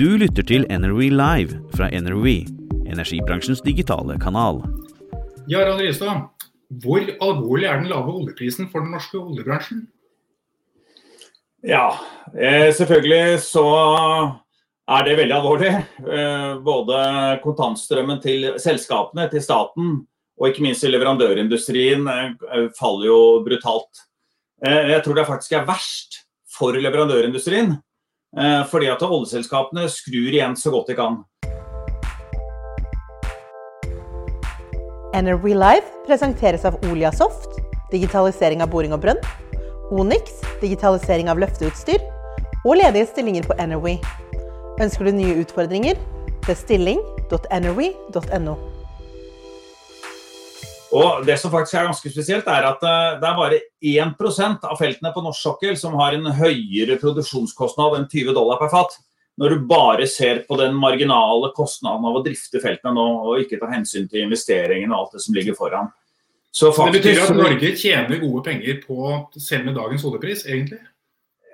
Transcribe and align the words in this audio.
Du 0.00 0.14
lytter 0.16 0.40
til 0.48 0.62
NRV 0.72 1.10
Live 1.12 1.58
fra 1.76 1.90
NRV, 1.92 2.46
energibransjens 2.88 3.58
digitale 3.60 4.14
kanal. 4.16 4.62
Jarand 5.50 5.82
Ristad, 5.84 6.22
hvor 6.80 7.04
alvorlig 7.20 7.66
er 7.68 7.82
den 7.82 7.90
lave 7.90 8.14
oljeprisen 8.14 8.70
for 8.72 8.80
den 8.80 8.94
norske 8.94 9.18
oljebransjen? 9.20 9.82
Ja, 11.68 11.98
eh, 12.32 12.70
selvfølgelig 12.72 13.42
så 13.44 13.66
er 14.88 15.04
det 15.04 15.18
veldig 15.20 15.36
alvorlig. 15.36 15.74
Eh, 16.00 16.54
både 16.64 17.02
kontantstrømmen 17.44 18.24
til 18.24 18.48
selskapene, 18.56 19.28
til 19.28 19.44
staten, 19.44 19.92
og 20.40 20.48
ikke 20.48 20.64
minst 20.64 20.80
til 20.80 20.96
leverandørindustrien 20.96 22.08
eh, 22.08 22.66
faller 22.80 23.10
jo 23.10 23.20
brutalt. 23.44 24.06
Eh, 24.64 24.94
jeg 24.94 25.04
tror 25.04 25.20
det 25.20 25.28
faktisk 25.28 25.60
er 25.60 25.68
verst 25.68 26.22
for 26.56 26.72
leverandørindustrien. 26.88 27.76
Eh, 28.38 28.62
fordi 28.70 28.86
at 28.92 29.02
oljeselskapene 29.02 29.88
skrur 29.90 30.30
igjen 30.30 30.56
så 30.58 30.70
godt 30.70 30.92
de 30.92 30.94
kan. 30.98 31.18
NRV 35.10 35.46
Live 35.58 35.88
presenteres 36.06 36.64
av 36.64 36.78
Oliasoft, 36.86 37.58
digitalisering 37.90 38.62
av 38.62 38.70
boring 38.70 38.94
og 38.94 39.02
brønn, 39.02 39.18
Onyx, 39.90 40.38
digitalisering 40.62 41.26
av 41.32 41.40
løfteutstyr, 41.42 41.98
og 42.62 42.76
ledige 42.78 43.10
stillinger 43.10 43.42
på 43.48 43.56
NRV. 43.58 43.98
Ønsker 44.80 45.04
du 45.08 45.12
nye 45.16 45.40
utfordringer? 45.42 45.98
Se 46.46 46.54
stilling.nrv.no. 46.62 48.54
Og 50.96 51.26
Det 51.26 51.36
som 51.38 51.52
faktisk 51.52 51.76
er 51.78 51.86
ganske 51.86 52.10
spesielt, 52.10 52.48
er 52.50 52.66
at 52.66 52.82
eh, 52.82 53.20
det 53.20 53.28
er 53.28 53.38
bare 53.38 53.60
1 53.80 54.66
av 54.66 54.74
feltene 54.78 55.12
på 55.14 55.22
norsk 55.22 55.44
sokkel 55.44 55.78
som 55.78 55.94
har 56.00 56.16
en 56.16 56.26
høyere 56.34 56.98
produksjonskostnad 56.98 57.98
enn 57.98 58.08
20 58.10 58.34
dollar 58.34 58.58
per 58.60 58.72
fat. 58.72 58.98
Når 59.40 59.54
du 59.54 59.66
bare 59.70 60.06
ser 60.10 60.42
på 60.48 60.58
den 60.60 60.74
marginale 60.76 61.52
kostnaden 61.56 62.04
av 62.04 62.18
å 62.18 62.24
drifte 62.24 62.60
feltene 62.60 62.92
nå, 62.96 63.06
og 63.30 63.44
ikke 63.44 63.60
ta 63.60 63.70
hensyn 63.70 64.10
til 64.10 64.26
investeringene 64.26 64.92
og 64.92 65.06
alt 65.06 65.16
det 65.16 65.24
som 65.24 65.36
ligger 65.38 65.56
foran. 65.56 65.88
Så 66.50 66.72
faktisk, 66.74 67.04
det 67.04 67.14
betyr 67.14 67.24
at 67.24 67.36
Norge 67.38 67.74
tjener 67.78 68.20
gode 68.20 68.42
penger 68.44 68.80
på 68.82 69.14
selv 69.38 69.68
med 69.68 69.78
dagens 69.78 70.04
oljepris, 70.04 70.42
egentlig? 70.48 70.80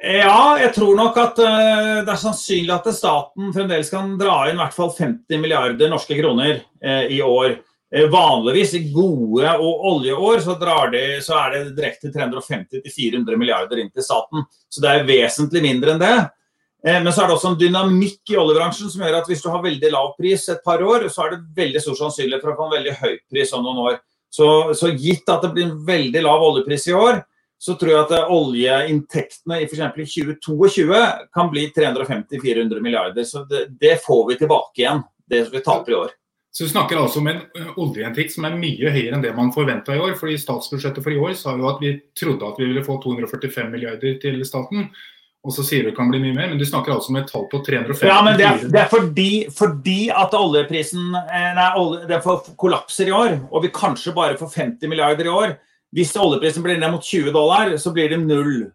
Ja, 0.01 0.57
jeg 0.61 0.73
tror 0.77 0.97
nok 0.97 1.17
at 1.21 1.39
uh, 1.41 2.03
det 2.05 2.13
er 2.13 2.21
sannsynlig 2.21 2.73
at 2.75 2.89
staten 2.97 3.53
fremdeles 3.55 3.93
kan 3.93 4.15
dra 4.21 4.43
inn 4.49 4.59
i 4.59 4.61
hvert 4.61 4.77
fall 4.77 4.93
50 4.93 5.41
milliarder 5.41 5.93
norske 5.93 6.17
kroner 6.19 6.61
uh, 6.85 7.05
i 7.13 7.21
år. 7.25 7.59
Eh, 7.95 8.09
vanligvis 8.11 8.75
i 8.75 8.81
gode 8.91 9.51
og 9.63 9.85
oljeår 9.93 10.41
så, 10.43 10.57
de, 10.91 11.05
så 11.23 11.37
er 11.39 11.53
det 11.55 11.77
direkte 11.77 12.11
350-400 12.15 13.39
milliarder 13.39 13.79
inn 13.79 13.93
til 13.95 14.03
staten. 14.03 14.43
Så 14.69 14.83
det 14.83 14.91
er 14.91 15.07
vesentlig 15.07 15.63
mindre 15.63 15.95
enn 15.95 16.03
det. 16.03 16.17
Eh, 16.87 16.99
men 16.99 17.13
så 17.13 17.23
er 17.23 17.31
det 17.31 17.37
også 17.37 17.53
en 17.55 17.61
dynamikk 17.61 18.35
i 18.35 18.41
oljebransjen 18.43 18.91
som 18.91 19.07
gjør 19.07 19.21
at 19.21 19.31
hvis 19.31 19.45
du 19.45 19.49
har 19.53 19.63
veldig 19.65 19.93
lav 19.95 20.13
pris 20.19 20.49
et 20.51 20.67
par 20.67 20.83
år, 20.83 21.07
så 21.13 21.25
er 21.25 21.37
det 21.37 21.63
veldig 21.63 21.85
stor 21.85 22.01
sannsynlighet 22.03 22.43
for 22.43 22.53
å 22.53 22.59
få 22.59 22.69
en 22.69 22.77
veldig 22.77 22.99
høy 23.01 23.17
pris 23.31 23.55
om 23.57 23.65
noen 23.67 23.81
år. 23.87 23.97
Så, 24.37 24.51
så, 24.77 24.91
gitt 24.91 25.31
at 25.33 25.47
det 25.47 25.55
blir 25.55 25.69
en 25.71 25.81
veldig 25.87 26.23
lav 26.27 26.43
oljepris 26.45 26.91
i 26.91 26.97
år, 26.99 27.23
så 27.57 27.79
tror 27.79 27.93
jeg 27.93 28.03
at 28.03 28.19
eh, 28.19 28.35
oljeinntektene 28.35 29.63
i 29.63 29.71
f.eks. 29.71 30.03
i 30.03 30.27
2022 30.45 31.03
kan 31.33 31.55
bli 31.55 31.71
350-400 31.79 32.83
milliarder. 32.83 33.25
Så 33.25 33.47
det, 33.49 33.69
det, 33.81 33.97
får 34.05 34.27
vi 34.33 34.43
tilbake 34.43 34.83
igjen, 34.83 35.07
det 35.31 35.47
vi 35.55 35.63
taper 35.65 35.95
i 35.95 36.01
år. 36.03 36.17
Så 36.57 36.65
Vi 36.65 36.71
snakker 36.71 36.97
altså 36.97 37.21
om 37.21 37.27
en 37.29 37.43
oljeinntekt 37.77 38.33
som 38.33 38.47
er 38.49 38.55
mye 38.57 38.89
høyere 38.89 39.13
enn 39.13 39.21
det 39.21 39.35
man 39.37 39.51
forventa 39.53 39.93
i 39.93 39.99
år. 40.01 40.15
fordi 40.17 40.39
Statsbudsjettet 40.41 41.05
for 41.05 41.13
i 41.13 41.19
år 41.21 41.35
sa 41.37 41.53
jo 41.53 41.67
at 41.69 41.83
vi 41.83 41.91
trodde 42.17 42.49
at 42.49 42.57
vi 42.57 42.71
ville 42.71 42.85
få 42.85 42.97
245 43.03 43.69
milliarder 43.75 44.17
til 44.23 44.41
staten. 44.49 44.87
Og 45.45 45.53
så 45.53 45.63
sier 45.69 45.85
du 45.85 45.91
det 45.91 45.99
kan 45.99 46.09
bli 46.09 46.23
mye 46.23 46.33
mer, 46.33 46.49
men 46.49 46.57
du 46.57 46.65
snakker 46.65 46.95
altså 46.95 47.13
om 47.13 47.19
et 47.21 47.29
tall 47.29 47.45
på 47.53 47.61
350 47.61 48.09
Ja, 48.09 48.23
men 48.25 48.39
Det 48.41 48.47
er, 48.49 48.65
det 48.73 48.81
er 48.81 48.89
fordi, 48.89 49.29
fordi, 49.53 49.99
at 50.09 50.33
oljeprisen 50.33 51.13
eh, 51.21 51.53
nei, 51.61 51.69
olje, 51.77 52.09
det 52.09 52.23
kollapser 52.57 53.13
i 53.13 53.15
år, 53.19 53.37
og 53.53 53.63
vi 53.63 53.75
kanskje 53.77 54.17
bare 54.17 54.41
får 54.41 54.55
50 54.57 54.89
milliarder 54.89 55.29
i 55.29 55.37
år. 55.37 55.55
Hvis 55.93 56.17
oljeprisen 56.17 56.65
blir 56.65 56.81
ned 56.81 56.97
mot 56.97 57.05
20 57.05 57.37
dollar, 57.37 57.77
så 57.77 57.93
blir 57.93 58.09
det 58.17 58.23
null. 58.25 58.71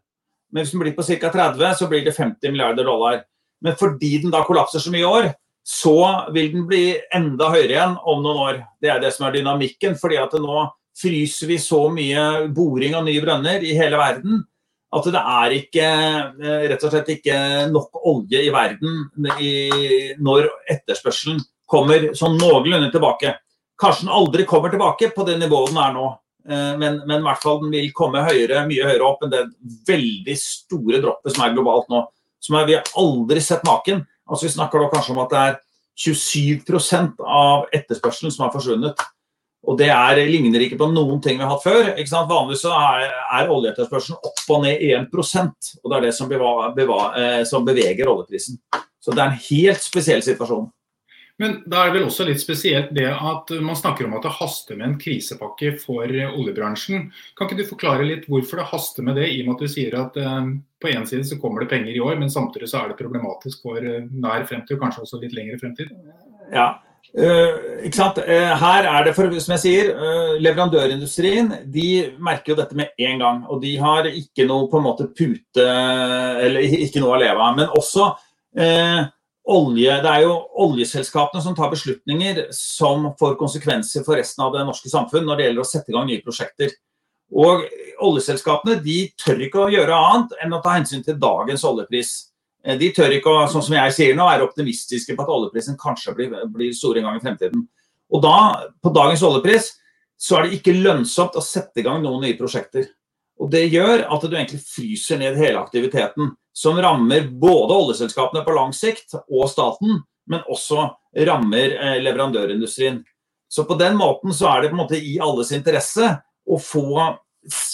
Men 0.53 0.61
hvis 0.61 0.77
den 0.77 0.85
blir 0.85 0.93
på 0.93 1.09
ca. 1.09 1.33
30, 1.33 1.73
så 1.81 1.89
blir 1.89 2.05
det 2.05 2.13
50 2.13 2.53
milliarder 2.53 2.85
dollar. 2.85 3.23
Men 3.65 3.73
fordi 3.73 4.19
den 4.21 4.37
da 4.37 4.45
kollapser 4.45 4.85
så 4.85 4.93
mye 4.93 5.01
i 5.01 5.15
år, 5.17 5.33
så 5.63 5.97
vil 6.33 6.51
den 6.53 6.67
bli 6.69 6.85
enda 7.13 7.51
høyere 7.53 7.75
igjen 7.75 7.97
om 8.09 8.21
noen 8.23 8.39
år. 8.45 8.61
Det 8.81 8.89
er 8.91 9.01
det 9.03 9.11
som 9.15 9.27
er 9.27 9.35
dynamikken. 9.37 9.97
fordi 9.99 10.17
at 10.17 10.33
nå 10.33 10.67
fryser 11.01 11.47
vi 11.47 11.57
så 11.61 11.85
mye 11.89 12.47
boring 12.53 12.95
av 12.95 13.05
nye 13.05 13.21
brønner 13.23 13.63
i 13.63 13.75
hele 13.77 13.97
verden 13.97 14.41
at 14.91 15.07
det 15.07 15.21
er 15.21 15.53
ikke, 15.55 15.85
eh, 16.43 16.63
rett 16.71 16.83
og 16.83 16.91
slett 16.91 17.11
ikke 17.13 17.37
nok 17.71 18.01
olje 18.11 18.41
i 18.43 18.49
verden 18.51 19.05
i, 19.39 19.53
når 20.19 20.49
etterspørselen 20.67 21.39
kommer 21.71 22.09
sånn 22.17 22.35
noenlunde 22.39 22.91
tilbake. 22.91 23.37
Kanskje 23.79 24.05
den 24.05 24.15
aldri 24.17 24.45
kommer 24.45 24.73
tilbake 24.73 25.13
på 25.15 25.25
det 25.27 25.37
nivået 25.39 25.71
den 25.71 25.79
er 25.79 25.93
nå, 25.95 26.07
eh, 26.49 26.73
men, 26.81 26.99
men, 27.05 27.21
i 27.21 27.27
hvert 27.29 27.43
fall 27.43 27.61
den 27.63 27.71
vil 27.71 27.87
komme 27.95 28.25
høyere, 28.27 28.65
mye 28.67 28.89
høyere 28.89 29.07
opp 29.07 29.23
enn 29.23 29.31
det 29.31 29.45
veldig 29.87 30.35
store 30.41 30.99
droppet 30.99 31.37
som 31.37 31.45
er 31.45 31.55
globalt 31.55 31.87
nå. 31.93 32.03
Som 32.41 32.57
er, 32.57 32.67
vi 32.67 32.75
har 32.75 32.95
aldri 32.97 33.39
sett 33.45 33.63
maken. 33.63 34.03
Altså 34.31 34.47
Vi 34.47 34.55
snakker 34.55 34.79
da 34.79 34.91
kanskje 34.93 35.15
om 35.15 35.23
at 35.25 35.33
det 35.33 35.41
er 35.41 35.57
27% 36.01 37.19
av 37.27 37.67
etterspørselen 37.75 38.31
som 38.33 38.47
har 38.47 38.53
forsvunnet. 38.53 39.01
Og 39.67 39.77
Det 39.77 39.91
er, 39.93 40.17
ligner 40.25 40.63
ikke 40.65 40.79
på 40.79 40.89
noen 40.89 41.19
ting 41.21 41.37
vi 41.37 41.45
har 41.45 41.51
hatt 41.51 41.63
før. 41.63 41.91
ikke 41.93 42.09
sant? 42.09 42.29
Vanligvis 42.31 42.65
er, 42.65 43.11
er 43.37 43.51
oljeetterspørselen 43.53 44.17
opp 44.17 44.55
og 44.55 44.63
ned 44.63 44.81
1% 44.81 45.73
og 45.83 45.91
det 45.91 45.97
er 45.97 46.05
det 46.07 46.13
som, 46.17 46.29
beva, 46.31 46.71
beva, 46.73 47.01
eh, 47.19 47.41
som 47.45 47.65
beveger 47.67 48.09
oljeprisen. 48.09 48.57
Så 49.01 49.13
det 49.13 49.21
er 49.21 49.29
en 49.29 49.43
helt 49.49 49.83
spesiell 49.83 50.23
situasjon. 50.25 50.71
Men 51.41 51.61
da 51.65 51.81
er 51.81 51.89
det 51.89 51.99
vel 51.99 52.07
også 52.09 52.25
litt 52.27 52.41
spesielt 52.41 52.91
det 52.93 53.07
at 53.09 53.53
man 53.65 53.77
snakker 53.77 54.05
om 54.05 54.17
at 54.17 54.25
det 54.25 54.33
haster 54.35 54.77
med 54.77 54.87
en 54.87 54.97
krisepakke 55.01 55.71
for 55.81 56.05
oljebransjen. 56.05 57.07
Kan 57.37 57.49
ikke 57.49 57.61
du 57.61 57.69
forklare 57.69 58.05
litt 58.05 58.27
hvorfor 58.29 58.61
det 58.61 58.67
haster 58.69 59.05
med 59.05 59.17
det, 59.17 59.29
i 59.29 59.41
og 59.41 59.49
med 59.49 59.55
at 59.55 59.63
du 59.63 59.73
sier 59.73 59.97
at 60.01 60.19
eh, 60.21 60.51
på 60.81 60.91
en 60.91 61.07
side 61.09 61.27
så 61.29 61.39
kommer 61.41 61.63
det 61.63 61.71
penger 61.71 61.95
i 61.95 62.03
år, 62.03 62.15
men 62.19 62.31
samtidig 62.33 62.69
så 62.71 62.81
er 62.81 62.91
det 62.91 62.99
problematisk 63.01 63.65
for 63.65 63.77
eh, 63.77 64.07
nær 64.11 64.47
fremtid, 64.49 64.79
kanskje 64.81 65.05
også 65.05 65.21
litt 65.21 65.35
lengre 65.37 65.59
fremtid? 65.61 65.93
Ja, 66.51 66.73
Uh, 67.11 67.81
ikke 67.83 67.97
sant? 67.97 68.19
Uh, 68.23 68.53
her 68.55 68.85
er 68.87 69.03
det, 69.03 69.11
for, 69.17 69.27
som 69.43 69.51
jeg 69.57 69.61
sier, 69.65 69.89
uh, 69.99 70.37
Leverandørindustrien 70.39 71.49
de 71.73 71.87
merker 72.23 72.53
jo 72.53 72.59
dette 72.61 72.77
med 72.77 72.93
en 73.03 73.19
gang. 73.19 73.41
Og 73.51 73.59
de 73.63 73.73
har 73.81 74.07
ikke 74.07 74.45
noe 74.47 74.69
på 74.71 74.79
en 74.79 74.85
måte 74.85 75.09
pute, 75.11 75.65
eller 75.65 76.61
ikke 76.63 77.03
noe 77.03 77.17
å 77.17 77.19
leve 77.19 77.41
av. 77.41 77.57
Men 77.57 77.73
også 77.75 78.13
olje, 79.51 79.97
det 80.03 80.11
er 80.11 80.23
jo 80.23 80.37
oljeselskapene 80.63 81.43
som 81.43 81.55
tar 81.57 81.71
beslutninger 81.71 82.45
som 82.55 83.09
får 83.19 83.37
konsekvenser 83.39 84.05
for 84.05 84.19
resten 84.19 84.43
av 84.45 84.53
det 84.55 84.63
norske 84.67 84.91
samfunn 84.91 85.25
når 85.27 85.39
det 85.39 85.45
gjelder 85.47 85.63
å 85.63 85.69
sette 85.71 85.91
i 85.91 85.95
gang 85.95 86.07
nye 86.07 86.23
prosjekter. 86.23 86.73
Og 87.31 87.63
oljeselskapene 88.01 88.79
de 88.83 89.05
tør 89.19 89.43
ikke 89.45 89.65
å 89.65 89.71
gjøre 89.71 89.97
annet 89.97 90.35
enn 90.43 90.55
å 90.55 90.61
ta 90.63 90.75
hensyn 90.75 91.03
til 91.05 91.19
dagens 91.21 91.63
oljepris. 91.67 92.13
Eh, 92.65 92.77
de 92.79 92.91
tør 92.95 93.15
ikke 93.15 93.31
å 93.31 93.45
sånn 93.51 93.65
som 93.65 93.77
jeg 93.77 93.95
sier 93.95 94.17
nå, 94.17 94.25
være 94.27 94.47
optimistiske 94.47 95.15
på 95.15 95.25
at 95.25 95.35
oljeprisen 95.35 95.79
kanskje 95.79 96.15
blir, 96.17 96.33
blir 96.51 96.73
stor 96.75 96.97
en 96.97 97.09
gang 97.09 97.19
i 97.19 97.23
fremtiden. 97.23 97.67
Og 98.11 98.23
da, 98.23 98.35
på 98.83 98.91
dagens 98.93 99.23
oljepris, 99.23 99.71
så 100.21 100.37
er 100.37 100.45
det 100.45 100.59
ikke 100.59 100.77
lønnsomt 100.77 101.37
å 101.39 101.43
sette 101.43 101.81
i 101.81 101.85
gang 101.85 102.03
noen 102.03 102.25
nye 102.25 102.37
prosjekter. 102.37 102.89
Og 103.41 103.49
Det 103.49 103.63
gjør 103.71 104.05
at 104.05 104.25
du 104.27 104.35
egentlig 104.35 104.61
fryser 104.61 105.17
ned 105.17 105.39
hele 105.39 105.61
aktiviteten 105.63 106.35
som 106.53 106.77
rammer 106.77 107.29
både 107.41 107.73
oljeselskapene 107.73 108.43
på 108.45 108.53
lang 108.53 108.73
sikt 108.75 109.15
og 109.17 109.47
staten, 109.49 110.01
men 110.29 110.43
også 110.51 110.83
rammer 111.25 111.73
eh, 111.73 111.97
leverandørindustrien. 112.03 112.99
Så 113.51 113.65
på 113.67 113.75
den 113.79 113.97
måten 113.99 114.35
så 114.35 114.51
er 114.51 114.61
det 114.61 114.69
på 114.71 114.77
en 114.77 114.83
måte 114.83 114.99
i 114.99 115.17
alles 115.23 115.49
interesse 115.55 116.11
å 116.47 116.57
få 116.61 116.85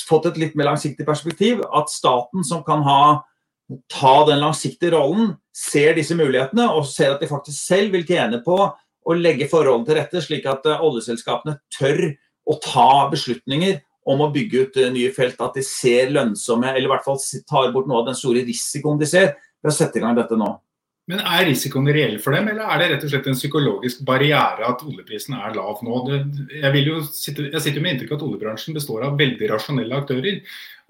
fått 0.07 0.29
et 0.29 0.37
litt 0.39 0.55
mer 0.55 0.69
langsiktig 0.71 1.05
perspektiv. 1.07 1.63
At 1.75 1.91
staten 1.91 2.45
som 2.47 2.63
kan 2.67 2.83
ha, 2.85 3.01
ta 3.91 4.13
den 4.27 4.41
langsiktige 4.43 4.95
rollen, 4.95 5.35
ser 5.55 5.97
disse 5.97 6.15
mulighetene 6.15 6.69
og 6.71 6.85
ser 6.87 7.15
at 7.15 7.23
de 7.23 7.29
faktisk 7.29 7.57
selv 7.57 7.95
vil 7.95 8.05
tjene 8.07 8.39
på 8.45 8.59
å 9.07 9.15
legge 9.15 9.49
forholdene 9.49 9.87
til 9.87 9.99
rette, 9.99 10.21
slik 10.23 10.47
at 10.49 10.65
eh, 10.67 10.81
oljeselskapene 10.83 11.57
tør 11.73 12.09
å 12.47 12.57
ta 12.63 13.07
beslutninger 13.11 13.79
om 14.07 14.23
å 14.23 14.29
bygge 14.31 14.63
ut 14.63 14.79
eh, 14.81 14.91
nye 14.93 15.13
felt, 15.15 15.39
at 15.43 15.55
de 15.57 15.63
ser 15.65 16.11
lønnsomme, 16.15 16.73
eller 16.73 16.87
i 16.87 16.91
hvert 16.91 17.07
fall 17.07 17.19
tar 17.47 17.71
bort 17.75 17.87
noe 17.87 18.03
av 18.03 18.09
den 18.09 18.19
store 18.19 18.43
risikoen 18.47 18.99
de 18.99 19.07
ser 19.09 19.33
ved 19.63 19.71
å 19.71 19.75
sette 19.75 19.99
i 19.99 20.03
gang 20.03 20.15
dette 20.17 20.37
nå. 20.39 20.51
Men 21.07 21.21
Er 21.23 21.45
risikoen 21.47 21.87
reell 21.87 22.17
for 22.19 22.35
dem, 22.35 22.49
eller 22.51 22.67
er 22.67 22.81
det 22.81 22.87
rett 22.91 23.03
og 23.07 23.11
slett 23.13 23.27
en 23.31 23.37
psykologisk 23.37 24.01
barriere 24.07 24.65
at 24.67 24.81
oljeprisen 24.83 25.37
er 25.39 25.53
lav 25.55 25.79
nå? 25.85 26.01
Det, 26.09 26.17
jeg, 26.59 26.81
jo 26.83 26.97
sitte, 27.07 27.45
jeg, 27.47 27.61
sitter 27.63 27.83
med 27.83 27.95
inntrykk 27.95 28.17
at 28.17 28.25
oljebransjen 28.27 28.75
består 28.75 29.05
av 29.07 29.15
veldig 29.19 29.47
rasjonelle 29.53 30.01
aktører. 30.01 30.41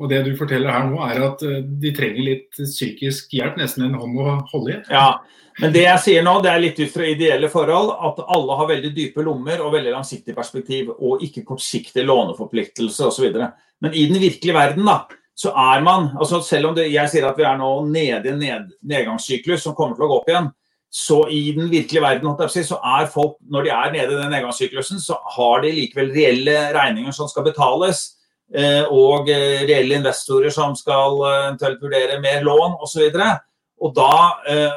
Og 0.01 0.09
det 0.09 0.23
du 0.25 0.31
forteller 0.39 0.73
her 0.73 0.87
nå 0.89 1.03
er 1.05 1.21
at 1.27 1.43
eh, 1.45 1.61
de 1.61 1.91
trenger 1.93 2.25
litt 2.25 2.57
psykisk 2.57 3.35
hjelp, 3.37 3.59
nesten 3.61 3.85
en 3.85 3.99
hånd 4.01 4.17
å 4.23 4.39
holde 4.49 4.73
i? 4.73 4.79
Ja, 4.89 5.19
men 5.61 5.73
det 5.73 5.85
jeg 5.85 6.03
sier 6.07 6.25
nå, 6.25 6.35
det 6.41 6.49
er 6.49 6.65
litt 6.65 6.81
ut 6.81 6.93
fra 6.93 7.05
ideelle 7.09 7.49
forhold. 7.53 7.93
At 8.09 8.23
alle 8.25 8.57
har 8.57 8.71
veldig 8.73 8.91
dype 8.97 9.25
lommer 9.25 9.61
og 9.61 9.73
veldig 9.77 9.93
langsiktig 9.99 10.33
perspektiv, 10.37 10.91
og 10.97 11.21
ikke 11.25 11.45
kortsiktig 11.45 12.05
låneforpliktelse 12.09 13.09
osv. 13.09 13.37
Men 13.85 13.93
i 13.93 14.09
den 14.09 14.21
virkelige 14.21 14.57
verden, 14.57 14.89
da, 14.89 15.03
så 15.37 15.51
er 15.53 15.83
man 15.85 16.07
altså 16.17 16.41
Selv 16.41 16.71
om 16.71 16.75
det, 16.75 16.87
jeg 16.89 17.09
sier 17.11 17.27
at 17.27 17.37
vi 17.37 17.45
er 17.45 17.59
nå 17.59 17.69
nede 17.85 18.25
i 18.25 18.31
en 18.33 18.39
ned, 18.41 18.71
nedgangssyklus 18.81 19.67
som 19.67 19.75
kommer 19.77 19.93
til 19.95 20.07
å 20.07 20.09
gå 20.09 20.19
opp 20.21 20.31
igjen, 20.31 20.49
så 20.89 21.27
i 21.29 21.51
den 21.53 21.69
virkelige 21.69 22.01
verden 22.01 22.63
så 22.65 22.79
er 22.79 23.09
folk, 23.11 23.35
når 23.51 23.67
de 23.67 23.69
er 23.75 23.91
nede 23.91 24.13
i 24.13 24.21
den 24.21 24.31
nedgangssyklusen, 24.31 24.99
så 25.03 25.19
har 25.35 25.61
de 25.61 25.75
likevel 25.75 26.13
reelle 26.15 26.55
regninger 26.73 27.13
som 27.13 27.27
skal 27.29 27.45
betales. 27.45 28.17
Eh, 28.55 28.85
og 28.95 29.27
eh, 29.27 29.65
reelle 29.67 29.97
investorer 29.99 30.53
som 30.55 30.71
skal 30.79 31.17
eh, 31.27 31.39
eventuelt 31.49 31.81
vurdere 31.83 32.21
mer 32.23 32.45
lån 32.47 32.77
osv. 32.79 33.09
Og, 33.11 33.43
og 33.83 33.91
da, 33.93 34.13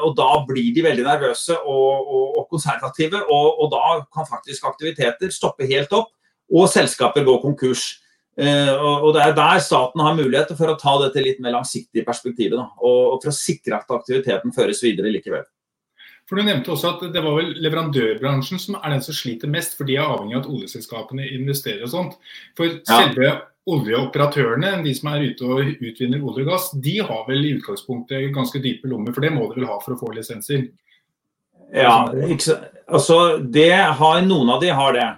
og 0.05 0.17
da, 0.19 0.29
blir 0.49 0.75
de 0.77 0.83
veldig 0.85 1.05
nervøse 1.07 1.55
og, 1.57 2.09
og, 2.17 2.25
og 2.37 2.49
konservative, 2.51 3.23
og, 3.33 3.63
da 3.73 4.03
kan 4.13 4.27
faktisk 4.29 4.67
aktiviteter 4.69 5.31
stoppe 5.33 5.65
helt 5.71 5.95
opp, 5.97 6.11
og 6.53 6.69
selskaper 6.69 7.25
gå 7.25 7.39
konkurs. 7.41 7.95
Eh, 8.39 8.75
og 8.79 9.13
Det 9.15 9.23
er 9.25 9.33
der 9.37 9.63
staten 9.63 10.01
har 10.01 10.15
muligheter 10.15 10.57
for 10.57 10.71
å 10.71 10.79
ta 10.79 10.97
dette 11.03 11.23
litt 11.25 11.41
mer 11.43 11.57
langsiktige 11.57 12.07
perspektivet, 12.07 12.57
da, 12.57 12.69
og, 12.79 13.19
for 13.23 13.33
å 13.33 13.37
sikre 13.37 13.81
at 13.81 13.91
aktiviteten 13.91 14.55
føres 14.55 14.83
videre 14.85 15.11
likevel. 15.13 15.45
For 16.31 16.39
Du 16.39 16.47
nevnte 16.47 16.71
også 16.71 16.93
at 16.95 17.01
det 17.11 17.23
var 17.25 17.41
vel 17.41 17.57
leverandørbransjen 17.59 18.61
som 18.63 18.77
er 18.79 18.95
den 18.95 19.03
som 19.03 19.17
sliter 19.19 19.51
mest, 19.51 19.75
for 19.75 19.89
de 19.89 19.97
er 19.99 20.07
avhengig 20.07 20.37
av 20.37 20.45
at 20.45 20.51
oljeselskapene 20.53 21.27
investerer 21.35 21.83
og 21.83 21.91
sånt. 21.91 22.21
For 22.59 22.71
ja. 22.71 22.85
selve 22.87 23.33
oljeoperatørene, 23.71 24.77
de 24.85 24.93
som 24.95 25.11
er 25.11 25.27
ute 25.31 25.47
og 25.47 25.73
utvinner 25.83 26.23
olje 26.23 26.47
og 26.47 26.53
gass, 26.53 26.71
de 26.87 27.01
har 27.03 27.27
vel 27.27 27.43
i 27.45 27.57
utgangspunktet 27.59 28.31
ganske 28.35 28.63
dype 28.63 28.89
lommer, 28.91 29.13
for 29.17 29.27
det 29.27 29.33
må 29.35 29.49
de 29.51 29.59
vel 29.59 29.69
ha 29.73 29.81
for 29.83 29.97
å 29.97 30.01
få 30.01 30.15
lisenser? 30.15 30.69
Ja, 31.75 32.09
altså 32.91 33.19
det 33.43 33.73
har, 33.99 34.23
Noen 34.27 34.55
av 34.55 34.63
de 34.63 34.73
har 34.75 34.95
det, 34.97 35.11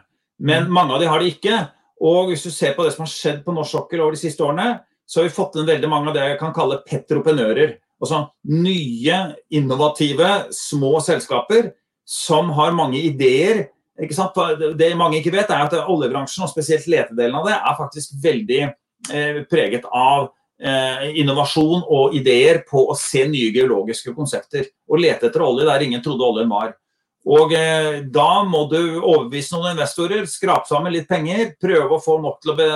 men 0.43 0.67
mm. 0.67 0.75
mange 0.75 0.97
av 0.97 1.05
de 1.05 1.13
har 1.13 1.23
det 1.23 1.37
ikke. 1.37 1.61
Og 2.03 2.31
hvis 2.31 2.43
du 2.47 2.51
ser 2.51 2.75
på 2.77 2.87
det 2.87 2.95
som 2.97 3.05
har 3.05 3.13
skjedd 3.13 3.45
på 3.45 3.55
norsk 3.55 3.77
sokkel 3.77 4.03
over 4.03 4.17
de 4.17 4.23
siste 4.23 4.43
årene, 4.43 4.81
så 5.07 5.21
har 5.21 5.29
vi 5.29 5.37
fått 5.37 5.59
inn 5.59 5.69
veldig 5.69 5.91
mange 5.91 6.11
av 6.11 6.17
det 6.17 6.25
jeg 6.25 6.41
kan 6.41 6.55
kalle 6.57 6.81
petroprenører. 6.87 7.77
Altså 8.03 8.25
nye, 8.51 9.19
innovative, 9.55 10.31
små 10.57 10.97
selskaper 11.05 11.71
som 12.09 12.51
har 12.57 12.75
mange 12.75 12.99
ideer 13.07 13.67
det 13.93 14.95
mange 14.97 15.19
ikke 15.21 15.35
vet, 15.35 15.51
er 15.51 15.67
at 15.67 15.75
oljebransjen, 15.87 16.45
og 16.47 16.51
spesielt 16.51 16.89
letedelen 16.91 17.37
av 17.39 17.47
det, 17.47 17.57
er 17.57 17.79
faktisk 17.79 18.15
veldig 18.23 18.61
eh, 18.65 19.43
preget 19.51 19.85
av 19.87 20.31
eh, 20.63 21.11
innovasjon 21.21 21.85
og 21.85 22.17
ideer 22.17 22.63
på 22.69 22.87
å 22.89 22.97
se 22.99 23.27
nye 23.29 23.53
geologiske 23.55 24.15
konsepter. 24.17 24.67
Å 24.89 24.99
lete 24.99 25.29
etter 25.29 25.45
olje 25.45 25.69
der 25.69 25.85
ingen 25.85 26.03
trodde 26.03 26.27
oljen 26.27 26.51
var. 26.51 26.73
Og 27.31 27.53
eh, 27.55 28.03
Da 28.11 28.43
må 28.47 28.65
du 28.71 28.79
overbevise 28.99 29.55
noen 29.55 29.77
investorer, 29.77 30.25
skrape 30.27 30.67
sammen 30.69 30.95
litt 30.95 31.09
penger, 31.11 31.53
prøve 31.61 31.97
å 31.97 32.03
få 32.03 32.19
nok 32.23 32.41
til 32.43 32.55
å, 32.55 32.57
be, 32.59 32.71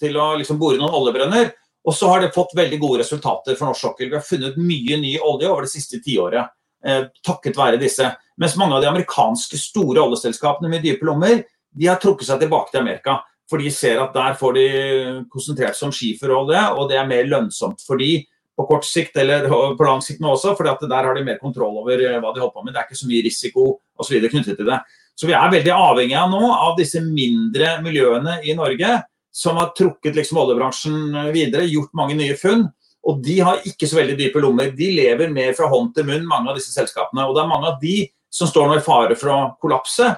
til 0.00 0.16
å 0.16 0.30
liksom 0.40 0.60
bore 0.60 0.80
noen 0.80 0.96
oljebrønner. 0.96 1.52
Og 1.84 1.96
så 1.96 2.08
har 2.12 2.24
det 2.24 2.34
fått 2.34 2.56
veldig 2.56 2.78
gode 2.80 3.02
resultater 3.02 3.56
for 3.56 3.70
norsk 3.70 3.86
sokkel. 3.86 4.10
Vi 4.10 4.18
har 4.18 4.24
funnet 4.24 4.58
mye 4.60 4.98
ny 5.00 5.14
olje 5.18 5.48
over 5.48 5.64
det 5.64 5.72
siste 5.72 6.00
tiåret. 6.04 6.52
Eh, 6.84 7.06
takket 7.24 7.58
være 7.60 7.80
disse. 7.80 8.06
Mens 8.40 8.56
mange 8.60 8.76
av 8.76 8.84
de 8.84 8.88
amerikanske 8.88 9.60
store 9.60 10.00
oljeselskapene 10.04 10.70
med 10.72 10.84
dype 10.84 11.08
lommer 11.08 11.42
de 11.70 11.86
har 11.86 12.00
trukket 12.02 12.30
seg 12.30 12.40
tilbake 12.42 12.72
til 12.72 12.82
Amerika. 12.82 13.20
For 13.50 13.60
de 13.60 13.70
ser 13.74 13.98
at 14.00 14.14
der 14.14 14.36
får 14.38 14.56
de 14.56 14.66
konsentrert 15.32 15.76
seg 15.76 15.88
om 15.88 15.94
skiferolje, 15.94 16.60
og 16.78 16.88
det 16.90 17.00
er 17.00 17.08
mer 17.08 17.26
lønnsomt 17.28 17.82
for 17.82 18.00
de 18.00 18.20
på 18.58 18.66
kort 18.68 18.86
sikt 18.86 19.16
eller 19.20 19.46
på 19.48 19.86
lang 19.86 20.02
sikt 20.04 20.20
nå 20.22 20.34
også, 20.34 20.54
for 20.58 20.66
der 20.66 21.06
har 21.06 21.14
de 21.16 21.24
mer 21.26 21.38
kontroll 21.40 21.78
over 21.82 22.00
eh, 22.00 22.18
hva 22.18 22.32
de 22.34 22.42
holder 22.42 22.56
på 22.56 22.64
med. 22.64 22.74
Det 22.74 22.82
er 22.82 22.88
ikke 22.88 23.00
så 23.02 23.10
mye 23.10 23.26
risiko 23.26 23.68
osv. 24.00 24.26
knyttet 24.26 24.58
til 24.58 24.68
det. 24.68 24.80
Så 25.16 25.28
vi 25.28 25.36
er 25.36 25.52
veldig 25.52 25.72
avhengig 25.76 26.16
av 26.16 26.30
nå 26.32 26.42
av 26.54 26.76
disse 26.78 27.02
mindre 27.04 27.78
miljøene 27.84 28.40
i 28.48 28.56
Norge 28.56 29.00
som 29.30 29.60
har 29.60 29.72
trukket 29.76 30.16
liksom 30.16 30.40
oljebransjen 30.42 31.32
videre, 31.34 31.68
gjort 31.70 31.92
mange 31.96 32.16
nye 32.18 32.36
funn. 32.38 32.66
Og 33.08 33.20
de 33.24 33.36
har 33.40 33.62
ikke 33.68 33.88
så 33.88 34.00
veldig 34.00 34.16
dype 34.18 34.40
lommer. 34.42 34.72
De 34.76 34.90
lever 34.92 35.30
mer 35.32 35.54
fra 35.56 35.68
hånd 35.70 35.92
til 35.96 36.08
munn, 36.08 36.26
mange 36.28 36.50
av 36.50 36.58
disse 36.58 36.74
selskapene. 36.74 37.24
Og 37.28 37.36
det 37.36 37.44
er 37.44 37.52
mange 37.52 37.70
av 37.70 37.78
de 37.80 37.94
som 38.30 38.50
står 38.50 38.68
nå 38.68 38.80
i 38.80 38.84
fare 38.84 39.16
for 39.18 39.32
å 39.32 39.38
kollapse. 39.62 40.10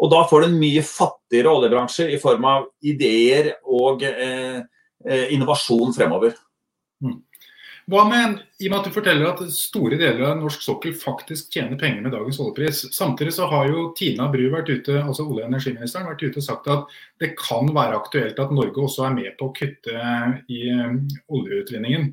Og 0.00 0.12
da 0.12 0.22
får 0.28 0.44
du 0.44 0.48
en 0.48 0.60
mye 0.60 0.82
fattigere 0.86 1.52
oljebransje 1.52 2.06
i 2.14 2.20
form 2.20 2.46
av 2.48 2.68
ideer 2.86 3.52
og 3.68 4.04
eh, 4.06 4.60
eh, 5.04 5.26
innovasjon 5.34 5.92
fremover. 5.96 6.36
Hva 7.90 8.04
med, 8.06 8.36
I 8.62 8.68
og 8.68 8.70
med 8.70 8.76
at 8.78 8.86
du 8.86 8.94
forteller 8.94 9.26
at 9.26 9.40
store 9.50 9.96
deler 9.98 10.22
av 10.28 10.36
norsk 10.38 10.62
sokkel 10.62 10.92
faktisk 10.94 11.48
tjener 11.56 11.78
penger 11.80 12.04
med 12.04 12.12
dagens 12.14 12.38
oljepris. 12.38 12.84
Samtidig 12.94 13.32
så 13.34 13.48
har 13.50 13.66
jo 13.66 13.88
Tina 13.98 14.28
Bru 14.30 14.44
vært 14.52 14.70
ute, 14.70 15.00
altså 15.00 15.24
olje- 15.24 15.42
og 15.42 15.50
energiministeren 15.50 16.06
vært 16.06 16.22
ute 16.22 16.38
og 16.38 16.46
sagt 16.46 16.68
at 16.70 16.92
det 17.22 17.32
kan 17.40 17.72
være 17.74 17.98
aktuelt 17.98 18.38
at 18.38 18.52
Norge 18.54 18.84
også 18.84 19.08
er 19.08 19.16
med 19.16 19.34
på 19.40 19.48
å 19.48 19.54
kutte 19.56 20.12
i 20.52 20.60
um, 20.70 21.00
oljeutvinningen. 21.34 22.12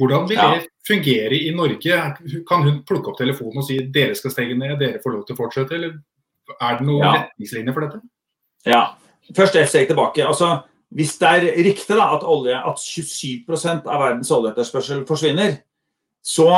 Hvordan 0.00 0.24
vil 0.30 0.40
det 0.40 0.64
fungere 0.88 1.36
i 1.36 1.52
Norge? 1.52 2.00
Kan 2.48 2.64
hun 2.64 2.80
plukke 2.88 3.12
opp 3.12 3.20
telefonen 3.20 3.60
og 3.60 3.68
si 3.68 3.82
dere 3.92 4.16
skal 4.16 4.32
stenge 4.32 4.56
ned, 4.56 4.78
dere 4.80 5.02
får 5.04 5.18
lov 5.18 5.26
til 5.28 5.36
å 5.36 5.42
fortsette? 5.42 5.76
Eller 5.76 5.98
er 6.56 6.78
det 6.78 6.88
noen 6.88 7.04
ja. 7.04 7.14
retningslinjer 7.18 7.76
for 7.76 7.84
dette? 7.84 8.00
Ja, 8.64 8.84
først 9.36 9.60
et 9.60 9.68
steg 9.68 9.92
tilbake. 9.92 10.24
Altså, 10.24 10.54
hvis 10.92 11.16
det 11.20 11.28
er 11.28 11.46
riktig 11.64 11.96
da, 11.96 12.10
at, 12.16 12.24
olje, 12.28 12.56
at 12.56 12.80
27% 12.80 13.86
av 13.88 14.02
verdens 14.02 14.32
oljeetterspørsel 14.34 15.04
forsvinner, 15.08 15.56
så 16.22 16.48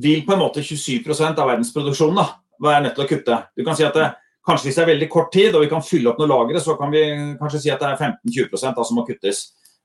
vil 0.00 0.24
på 0.26 0.36
en 0.36 0.42
måte 0.42 0.62
27% 0.62 1.40
av 1.40 1.48
verdensproduksjonen 1.50 2.20
da, 2.20 2.26
være 2.60 2.84
nødt 2.86 2.98
til 2.98 3.06
å 3.06 3.10
kutte. 3.10 3.38
Du 3.56 3.64
kan 3.66 3.78
si 3.78 3.86
at 3.86 3.96
det, 3.96 4.10
Kanskje 4.46 4.70
hvis 4.70 4.78
det 4.78 4.82
er 4.82 4.88
veldig 4.94 5.06
kort 5.12 5.28
tid 5.34 5.54
og 5.54 5.62
vi 5.62 5.68
kan 5.68 5.82
fylle 5.84 6.08
opp 6.10 6.20
noen 6.20 6.30
lagre, 6.32 6.60
så 6.64 6.72
kan 6.78 6.88
vi 6.92 7.02
kanskje 7.38 7.58
si 7.60 7.72
at 7.72 7.82
det 7.82 7.90
er 7.90 7.98
15-20 8.24 8.72
da, 8.72 8.86
som 8.88 8.96
må 8.96 9.04
kuttes. 9.04 9.42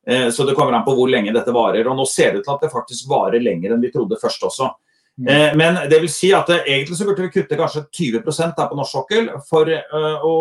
Eh, 0.08 0.30
så 0.32 0.46
det 0.48 0.56
kommer 0.56 0.74
an 0.78 0.86
på 0.86 0.94
hvor 0.96 1.12
lenge 1.12 1.34
dette 1.36 1.54
varer. 1.54 1.88
Og 1.90 1.98
nå 1.98 2.06
ser 2.10 2.32
det 2.32 2.42
ut 2.42 2.48
til 2.48 2.56
at 2.56 2.64
det 2.64 2.72
faktisk 2.74 3.10
varer 3.12 3.44
lenger 3.44 3.76
enn 3.76 3.84
vi 3.84 3.92
trodde 3.94 4.20
først 4.22 4.46
også. 4.48 4.70
Mm. 5.20 5.28
Eh, 5.32 5.50
men 5.60 5.80
det 5.92 6.00
vil 6.04 6.12
si 6.12 6.32
at 6.36 6.50
eh, 6.54 6.64
egentlig 6.72 6.98
så 7.00 7.08
burde 7.08 7.28
vi 7.28 7.34
kutte 7.36 7.60
kanskje 7.60 7.86
20 8.00 8.24
her 8.40 8.70
på 8.70 8.80
norsk 8.80 8.96
sokkel 8.96 9.30
for 9.50 9.72
å 9.72 10.36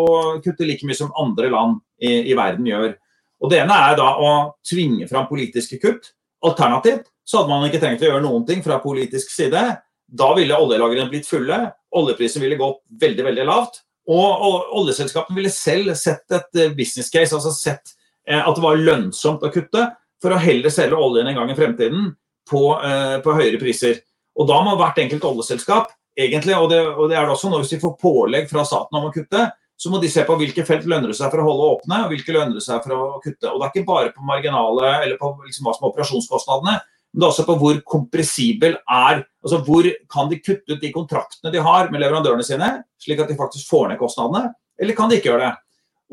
kutte 0.45 0.67
like 0.69 0.87
mye 0.87 0.99
som 0.99 1.15
andre 1.21 1.51
land 1.51 1.81
i, 1.99 2.31
i, 2.31 2.39
verden 2.39 2.71
gjør. 2.71 2.95
Og 3.43 3.51
Det 3.51 3.63
ene 3.63 3.79
er 3.89 3.97
da 3.99 4.11
å 4.21 4.35
tvinge 4.67 5.09
fram 5.11 5.27
politiske 5.29 5.81
kutt. 5.83 6.13
Alternativt 6.45 7.11
så 7.25 7.41
hadde 7.41 7.51
man 7.51 7.67
ikke 7.69 7.81
trengt 7.83 8.05
å 8.05 8.09
gjøre 8.09 8.25
noen 8.25 8.47
ting 8.47 8.63
fra 8.65 8.79
politisk 8.83 9.33
side. 9.33 9.63
Da 10.07 10.31
ville 10.37 10.57
oljelagrene 10.61 11.11
blitt 11.11 11.29
fulle, 11.29 11.59
oljeprisen 11.97 12.45
ville 12.45 12.61
gått 12.61 12.83
veldig 13.01 13.27
veldig 13.27 13.49
lavt. 13.49 13.83
Og, 14.05 14.31
og 14.47 14.73
oljeselskapene 14.83 15.39
ville 15.39 15.53
selv 15.53 15.95
sett 15.97 16.33
et 16.37 16.59
business 16.77 17.09
case, 17.13 17.33
altså 17.33 17.53
sett 17.57 17.95
Eh, 18.29 18.49
at 18.49 18.57
det 18.57 18.65
var 18.65 18.81
lønnsomt 18.81 19.45
å 19.45 19.53
kutte, 19.53 19.89
for 20.23 20.33
å 20.33 20.41
heller 20.41 20.73
selge 20.73 20.97
oljen 20.97 21.29
en 21.29 21.37
gang 21.37 21.51
i 21.53 21.57
fremtiden 21.59 22.15
på, 22.49 22.63
eh, 22.81 23.19
på 23.21 23.35
høyere 23.37 23.61
priser. 23.61 24.01
Og 24.37 24.49
Da 24.49 24.63
må 24.65 24.77
hvert 24.77 24.99
enkelt 24.99 25.25
oljeselskap 25.25 25.93
egentlig, 26.17 26.57
og 26.57 26.71
det, 26.71 26.81
og 26.87 27.11
det 27.11 27.19
er 27.19 27.27
det 27.27 27.35
også 27.35 27.51
når 27.51 27.69
vi 27.69 27.81
får 27.83 27.99
pålegg 28.01 28.49
fra 28.49 28.65
staten 28.65 28.97
om 28.97 29.11
å 29.11 29.13
kutte, 29.13 29.53
så 29.77 29.91
må 29.91 29.99
de 30.01 30.09
se 30.11 30.23
på 30.27 30.37
hvilke 30.39 30.65
felt 30.67 30.87
lønner 30.89 31.11
det 31.11 31.19
seg 31.19 31.33
for 31.33 31.43
å 31.43 31.47
holde 31.49 31.71
åpne, 31.75 32.05
og 32.05 32.13
hvilke 32.13 32.35
lønner 32.35 32.57
det 32.57 32.65
seg 32.65 32.83
for 32.85 32.95
å 32.95 33.21
kutte. 33.23 33.51
Og 33.51 33.59
Det 33.59 33.67
er 33.67 33.73
ikke 33.73 33.89
bare 33.89 34.13
på 34.15 34.27
marginale 34.27 34.91
eller 35.03 35.19
på 35.21 35.33
liksom 35.45 35.67
hva 35.67 35.75
som 35.77 35.87
er 35.87 35.91
operasjonskostnadene, 35.91 36.77
men 37.15 37.23
det 37.23 37.27
er 37.27 37.33
også 37.33 37.47
på 37.47 37.59
hvor 37.61 37.77
kompressibel 37.87 38.73
er 38.91 39.21
altså 39.45 39.59
Hvor 39.63 39.87
kan 40.11 40.31
de 40.31 40.39
kutte 40.41 40.73
ut 40.73 40.81
de 40.81 40.89
kontraktene 40.91 41.53
de 41.53 41.61
har 41.63 41.91
med 41.93 42.01
leverandørene 42.01 42.43
sine, 42.47 42.71
slik 42.99 43.21
at 43.21 43.29
de 43.29 43.37
faktisk 43.39 43.69
får 43.69 43.91
ned 43.91 44.01
kostnadene, 44.01 44.49
eller 44.81 44.97
kan 44.97 45.11
de 45.11 45.19
ikke 45.21 45.29
gjøre 45.31 45.51
det? 45.51 45.53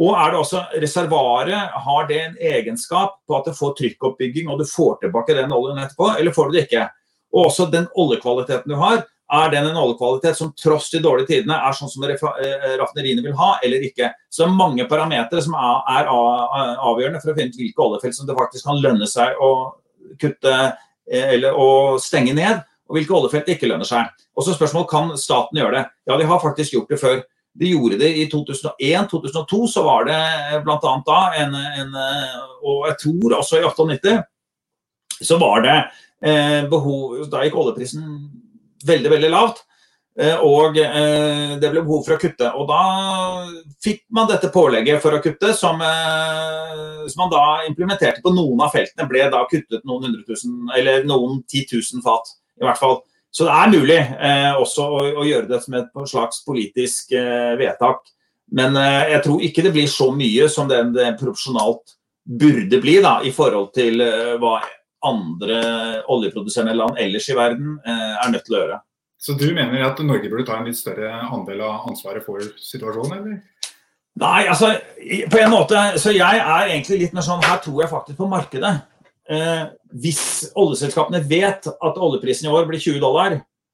Og 0.01 0.12
er 0.18 0.34
det 0.34 0.39
også 0.39 0.62
Reservoaret 0.82 1.77
har 1.86 2.10
det 2.10 2.20
en 2.20 2.36
egenskap 2.51 3.15
på 3.27 3.38
at 3.38 3.48
det 3.48 3.56
får 3.58 3.74
trykkoppbygging 3.80 4.51
og 4.51 4.60
du 4.62 4.65
får 4.68 5.00
tilbake 5.01 5.38
den 5.38 5.56
oljen 5.56 5.80
etterpå, 5.80 6.12
eller 6.20 6.36
får 6.36 6.50
du 6.50 6.58
det 6.58 6.65
ikke? 6.68 6.86
Og 7.32 7.48
også 7.48 7.70
den 7.72 7.88
oljekvaliteten 7.96 8.72
du 8.72 8.77
har, 8.82 9.06
er 9.31 9.51
den 9.53 9.69
en 9.69 9.79
oljekvalitet 9.79 10.38
som 10.38 10.51
tross 10.59 10.89
de 10.91 11.00
dårlige 11.03 11.29
tidene 11.29 11.55
er 11.63 11.75
sånn 11.75 11.89
som 11.91 12.03
eh, 12.03 12.17
raffineriene 12.79 13.23
vil 13.23 13.35
ha, 13.39 13.53
eller 13.63 13.83
ikke? 13.88 14.11
Så 14.27 14.43
det 14.43 14.50
er 14.50 14.57
mange 14.59 14.88
parametere 14.91 15.43
som 15.43 15.55
er 15.55 16.09
avgjørende 16.11 17.21
for 17.23 17.31
å 17.31 17.38
finne 17.38 17.53
ut 17.53 17.61
hvilke 17.61 17.85
oljefelt 17.85 18.17
som 18.17 18.27
det 18.27 18.35
faktisk 18.39 18.67
kan 18.67 18.81
lønne 18.83 19.07
seg 19.07 19.39
å 19.39 19.51
kutte 20.19 20.55
eh, 20.59 21.35
eller 21.38 21.55
å 21.55 21.69
stenge 22.03 22.35
ned, 22.35 22.59
og 22.89 22.97
hvilke 22.97 23.15
oljefelt 23.15 23.47
det 23.47 23.55
ikke 23.55 23.71
lønner 23.71 23.88
seg. 23.88 24.11
Og 24.35 24.43
så 24.43 24.55
spørsmål 24.57 24.88
kan 24.91 25.13
staten 25.19 25.61
gjøre 25.61 25.77
det. 25.77 25.85
Ja, 26.09 26.17
de 26.19 26.27
har 26.27 26.43
faktisk 26.43 26.75
gjort 26.75 26.91
det 26.91 27.00
før. 27.00 27.23
De 27.61 27.71
gjorde 27.71 28.00
det 28.00 28.11
i 28.15 28.27
2001-2002, 28.31 29.61
så 29.71 29.83
var 29.83 30.07
det 30.07 30.19
bl.a. 30.63 30.93
da 31.07 31.21
en, 31.39 31.55
en, 31.55 31.97
Og 32.63 32.85
jeg 32.88 33.00
tror 33.03 33.35
også 33.39 33.59
i 33.59 33.65
98, 33.67 34.13
så 35.21 35.38
var 35.39 35.65
det 35.65 35.75
eh, 36.25 36.61
behov 36.71 37.25
Da 37.29 37.43
gikk 37.43 37.59
oljeprisen 37.59 38.05
veldig, 38.88 39.11
veldig 39.15 39.29
lavt. 39.33 39.61
Eh, 40.19 40.41
og 40.43 40.75
eh, 40.75 41.53
det 41.61 41.69
ble 41.71 41.83
behov 41.85 42.03
for 42.05 42.17
å 42.17 42.21
kutte. 42.21 42.50
Og 42.59 42.67
da 42.67 42.81
fikk 43.83 44.03
man 44.15 44.27
dette 44.29 44.51
pålegget 44.51 45.00
for 45.03 45.15
å 45.15 45.21
kutte, 45.23 45.53
som, 45.57 45.79
eh, 45.85 47.05
som 47.07 47.23
man 47.23 47.31
da 47.31 47.45
implementerte 47.69 48.23
på 48.23 48.33
noen 48.35 48.65
av 48.65 48.73
feltene. 48.75 49.07
Ble 49.09 49.29
da 49.31 49.45
kuttet 49.50 49.88
noen 49.88 50.09
hundre 50.09 50.25
tusen, 50.27 50.65
eller 50.75 51.07
noen 51.07 51.39
titusen 51.50 52.03
fat, 52.03 52.35
i 52.59 52.67
hvert 52.67 52.81
fall. 52.81 53.00
Så 53.31 53.47
det 53.47 53.53
er 53.55 53.71
mulig 53.71 54.00
eh, 54.00 54.51
også 54.59 54.85
å, 54.91 55.00
å, 55.21 55.23
gjøre 55.23 55.47
det 55.47 55.61
som 55.63 55.77
et 55.79 56.03
slags 56.11 56.43
politisk 56.43 57.13
eh, 57.15 57.53
vedtak. 57.59 58.03
Men 58.51 58.75
eh, 58.75 59.13
jeg 59.13 59.23
tror 59.23 59.45
ikke 59.47 59.63
det 59.63 59.71
blir 59.77 59.88
så 59.88 60.09
mye 60.11 60.50
som 60.51 60.67
det, 60.67 60.81
det 60.97 61.13
proporsjonalt 61.21 61.95
burde 62.27 62.81
bli 62.83 62.97
da, 63.01 63.15
i 63.23 63.31
forhold 63.33 63.71
til 63.73 64.03
hva 64.39 64.59
andre 65.08 65.60
oljeproduserende 66.12 66.75
land 66.77 67.00
ellers 67.01 67.29
i 67.31 67.36
verden 67.38 67.77
er 67.86 68.29
nødt 68.29 68.43
til 68.46 68.58
å 68.58 68.62
gjøre. 68.62 68.79
Så 69.22 69.36
du 69.38 69.48
mener 69.53 69.84
at 69.86 70.00
Norge 70.01 70.29
burde 70.29 70.48
ta 70.48 70.58
en 70.58 70.65
litt 70.65 70.77
større 70.79 71.12
andel 71.27 71.62
av 71.65 71.89
ansvaret 71.91 72.25
for 72.25 72.41
situasjonen, 72.62 73.17
eller? 73.17 73.39
Nei, 74.22 74.48
altså 74.50 74.74
på 75.31 75.39
en 75.39 75.53
måte 75.53 75.79
Så 76.01 76.12
jeg 76.12 76.39
er 76.41 76.65
egentlig 76.65 76.98
litt 77.00 77.13
mer 77.15 77.24
sånn 77.24 77.43
Her 77.46 77.62
tror 77.63 77.77
jeg 77.79 77.91
faktisk 77.93 78.17
på 78.20 78.27
markedet 78.27 78.74
eh, 79.31 79.70
hvis 80.01 80.51
oljeselskapene 80.60 81.22
vet 81.27 81.67
at 81.67 81.98
oljeprisen 82.00 82.50
i 82.50 82.51
år 82.51 82.67
blir 82.67 82.79
20 82.79 83.01
dollar, 83.03 83.34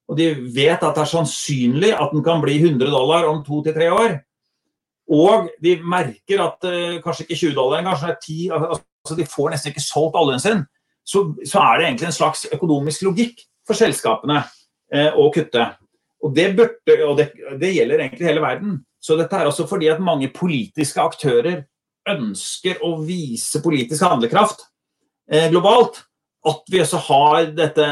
og 0.10 0.17
de 0.17 0.31
vet 0.53 0.81
at 0.81 0.96
det 0.98 1.03
er 1.03 1.10
sannsynlig 1.12 1.91
at 1.93 2.13
den 2.13 2.24
kan 2.25 2.41
bli 2.41 2.55
100 2.57 2.89
dollar 2.89 3.27
om 3.29 3.43
to 3.46 3.60
til 3.65 3.75
tre 3.75 3.91
år, 3.93 4.15
og 5.13 5.51
de 5.62 5.75
merker 5.77 6.41
at 6.41 6.65
eh, 6.65 6.98
kanskje 7.03 7.27
ikke 7.27 7.38
20 7.43 7.53
dollar 7.57 7.84
engang, 7.84 8.00
kanskje 8.00 8.15
er 8.15 8.57
10 8.57 8.74
altså 8.74 9.17
De 9.19 9.27
får 9.29 9.53
nesten 9.53 9.72
ikke 9.72 9.86
solgt 9.86 10.17
oljen 10.19 10.41
sin. 10.41 10.65
Så, 11.07 11.23
så, 11.45 11.61
er 11.61 11.79
det 11.79 11.85
egentlig 11.87 12.09
en 12.09 12.17
slags 12.17 12.45
økonomisk 12.51 13.05
logikk 13.07 13.45
for 13.67 13.79
selskapene 13.79 14.41
eh, 14.93 15.13
å 15.15 15.29
kutte. 15.31 15.69
Og 16.23 16.33
det, 16.35 16.49
burde, 16.57 16.97
og 17.05 17.15
det, 17.19 17.29
det 17.61 17.71
gjelder 17.75 18.03
egentlig 18.03 18.27
hele 18.27 18.43
verden. 18.43 18.81
Så 18.99 19.15
dette 19.19 19.39
er 19.39 19.47
også 19.47 19.67
fordi 19.69 19.87
at 19.93 20.03
mange 20.03 20.27
politiske 20.35 20.99
aktører 20.99 21.63
ønsker 22.07 22.81
å 22.85 22.97
vise 23.05 23.61
politisk 23.63 24.03
handlekraft 24.07 24.65
eh, 25.31 25.47
globalt. 25.53 26.03
At 26.47 26.67
vi 26.71 26.81
også 26.83 26.99
har 27.07 27.51
dette 27.55 27.87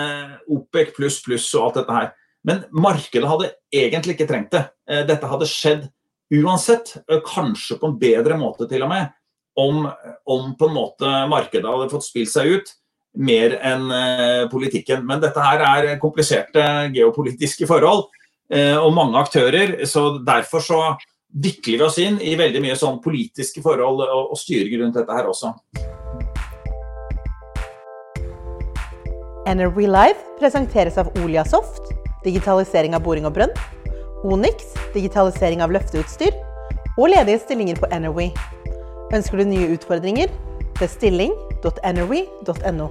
OPEC 0.51 0.93
pluss 0.95 1.21
pluss 1.23 1.47
og 1.55 1.69
alt 1.69 1.81
dette 1.81 1.97
her. 1.99 2.13
Men 2.45 2.63
markedet 2.75 3.29
hadde 3.29 3.53
egentlig 3.73 4.15
ikke 4.15 4.29
trengt 4.29 4.53
det. 4.55 4.65
Eh, 4.89 5.03
dette 5.07 5.29
hadde 5.29 5.49
skjedd 5.49 5.87
uansett, 6.35 6.97
eh, 7.07 7.21
kanskje 7.25 7.79
på 7.79 7.89
en 7.89 7.99
bedre 8.01 8.37
måte 8.39 8.67
til 8.69 8.83
og 8.85 8.91
med, 8.91 9.13
om, 9.55 9.85
om 10.27 10.49
på 10.59 10.67
en 10.67 10.75
måte 10.75 11.11
markedet 11.31 11.69
hadde 11.69 11.91
fått 11.93 12.09
spilt 12.09 12.31
seg 12.33 12.57
ut 12.57 12.73
mer 13.15 13.59
enn 13.63 13.91
eh, 13.91 14.49
politikken. 14.51 15.05
Men 15.07 15.21
dette 15.23 15.41
her 15.41 15.59
er 15.65 15.99
kompliserte 16.01 16.91
geopolitiske 16.95 17.67
forhold 17.69 18.05
eh, 18.51 18.77
og 18.77 18.93
mange 18.95 19.19
aktører. 19.19 19.85
så 19.87 20.17
Derfor 20.25 20.59
så 20.63 20.95
vikler 21.35 21.77
vi 21.77 21.83
oss 21.83 21.97
inn 21.99 22.21
i 22.23 22.35
veldig 22.39 22.61
mye 22.63 22.75
sånn 22.79 23.01
politiske 23.03 23.61
forhold 23.63 24.01
og, 24.05 24.37
styring 24.39 24.81
rundt 24.83 24.95
dette 24.99 25.13
her 25.15 25.25
også. 25.31 25.47
NRV 29.45 29.77
Live 29.85 30.17
presenteres 30.39 30.97
av 30.97 31.11
Oliasoft, 31.21 31.93
digitalisering 32.25 32.95
av 32.97 33.03
boring 33.05 33.25
og 33.29 33.33
brønn, 33.35 33.53
Onyx, 34.25 34.73
digitalisering 34.95 35.61
av 35.61 35.69
løfteutstyr, 35.75 36.33
og 36.95 37.09
ledige 37.11 37.43
stillinger 37.43 37.77
på 37.77 37.85
NRV. 37.93 38.19
Ønsker 39.13 39.37
du 39.37 39.45
nye 39.51 39.69
utfordringer? 39.75 40.29
Bestilling.nrwe.no. 40.79 42.87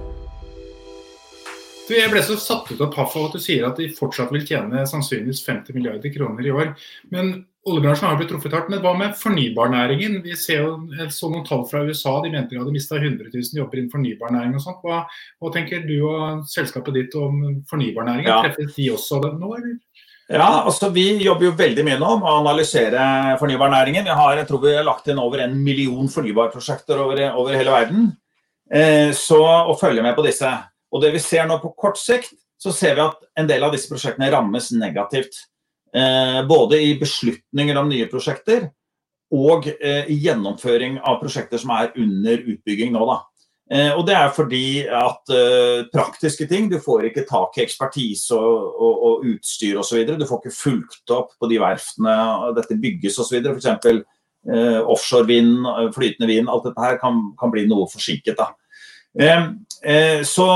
Du, 1.85 1.93
jeg 1.93 2.09
ble 2.09 2.21
så 2.25 2.37
satt 2.41 2.71
ut 2.71 2.81
av 2.81 2.93
paff 2.93 3.13
av 3.19 3.27
at 3.27 3.35
du 3.37 3.43
sier 3.43 3.67
at 3.67 3.77
de 3.77 3.91
fortsatt 3.93 4.31
vil 4.33 4.45
tjene 4.47 4.87
sannsynligvis 4.89 5.43
50 5.45 5.77
milliarder 5.77 6.13
kroner 6.13 6.47
i 6.47 6.53
år. 6.53 6.71
Men 7.13 7.35
Oljebransjen 7.65 8.05
har 8.05 8.17
blitt 8.19 8.29
truffet 8.29 8.53
hardt. 8.53 8.67
Men 8.69 8.81
hva 8.83 8.91
med 8.97 9.15
fornybarnæringen? 9.17 10.19
Vi 10.21 10.35
ser 10.37 10.61
jo, 10.61 10.73
jeg 10.99 11.09
så 11.13 11.31
noen 11.31 11.45
tall 11.47 11.63
fra 11.65 11.81
USA. 11.87 12.19
De 12.21 12.29
mente 12.29 12.53
de 12.53 12.59
hadde 12.61 12.73
mista 12.73 12.99
100 12.99 13.31
000 13.33 13.57
jobber 13.57 13.81
innen 13.81 13.93
fornybarnæring 13.93 14.53
og 14.53 14.61
sånt. 14.61 14.83
Hva, 14.85 14.99
hva, 15.41 15.51
tenker 15.53 15.81
du 15.87 15.95
og 16.05 16.43
selskapet 16.49 16.93
ditt 16.99 17.17
om 17.17 17.39
fornybarnæringen? 17.71 18.29
Ja. 18.29 18.43
Treffes 18.45 18.77
de 18.77 18.91
også 18.93 19.21
nå, 19.25 19.49
eller? 19.57 19.79
Ja, 20.29 20.45
altså 20.65 20.89
Vi 20.93 21.07
jobber 21.21 21.47
jo 21.47 21.57
veldig 21.57 21.83
mye 21.85 21.97
nå 22.01 22.11
med 22.21 22.29
å 22.29 22.37
analysere 22.43 23.01
fornybarnæringen. 23.41 24.05
Vi 24.05 24.19
har, 24.21 24.37
jeg 24.37 24.49
tror 24.49 24.61
vi 24.61 24.77
har 24.77 24.85
lagt 24.85 25.09
inn 25.09 25.21
over 25.21 25.41
en 25.41 25.57
million 25.65 26.09
fornybarprosjekter 26.09 27.01
over, 27.01 27.25
over 27.33 27.57
hele 27.57 27.73
verden. 27.73 28.07
Eh, 28.69 29.09
så 29.17 29.41
å 29.41 29.73
følge 29.77 30.05
med 30.05 30.13
på 30.17 30.25
disse. 30.25 30.53
Og 30.95 31.03
det 31.03 31.11
vi 31.15 31.21
ser 31.23 31.47
nå 31.49 31.59
på 31.59 31.73
kort 31.75 31.99
sikt, 31.99 32.33
så 32.61 32.71
ser 32.71 32.95
vi 32.95 33.03
at 33.03 33.19
en 33.39 33.49
del 33.49 33.65
av 33.67 33.75
disse 33.75 33.91
prosjektene 33.91 34.31
rammes 34.31 34.71
negativt. 34.79 35.35
Eh, 35.95 36.41
både 36.47 36.79
i 36.81 36.95
beslutninger 36.99 37.77
om 37.79 37.91
nye 37.91 38.07
prosjekter 38.11 38.69
og 39.35 39.67
eh, 39.75 40.07
i 40.11 40.17
gjennomføring 40.23 40.97
av 41.03 41.21
prosjekter 41.21 41.59
som 41.61 41.71
er 41.75 41.93
under 41.99 42.41
utbygging 42.55 42.95
nå. 42.95 43.05
Da. 43.11 43.17
Eh, 43.75 43.91
og 43.91 44.05
Det 44.07 44.15
er 44.15 44.33
fordi 44.35 44.65
at 44.87 45.35
praktiske 45.93 46.47
ting, 46.51 46.71
du 46.71 46.79
får 46.83 47.09
ikke 47.11 47.27
tak 47.27 47.59
i 47.59 47.65
ekspertise 47.65 48.39
og, 48.39 48.67
og, 48.75 49.05
og 49.09 49.29
utstyr 49.35 49.79
osv. 49.83 50.03
Du 50.15 50.27
får 50.27 50.43
ikke 50.43 50.57
fulgt 50.57 51.15
opp 51.15 51.35
på 51.39 51.51
de 51.51 51.59
verftene 51.63 52.17
dette 52.57 52.79
bygges 52.79 53.19
osv. 53.23 53.41
F.eks. 53.55 54.03
Eh, 54.45 54.81
offshore 54.85 55.25
vind, 55.25 55.65
flytende 55.95 56.27
vind, 56.29 56.49
alt 56.51 56.67
dette 56.67 56.83
her 56.83 56.99
kan, 57.01 57.31
kan 57.39 57.51
bli 57.53 57.65
noe 57.69 57.87
forsinket. 57.89 58.37
da. 58.37 58.51
Så 60.25 60.47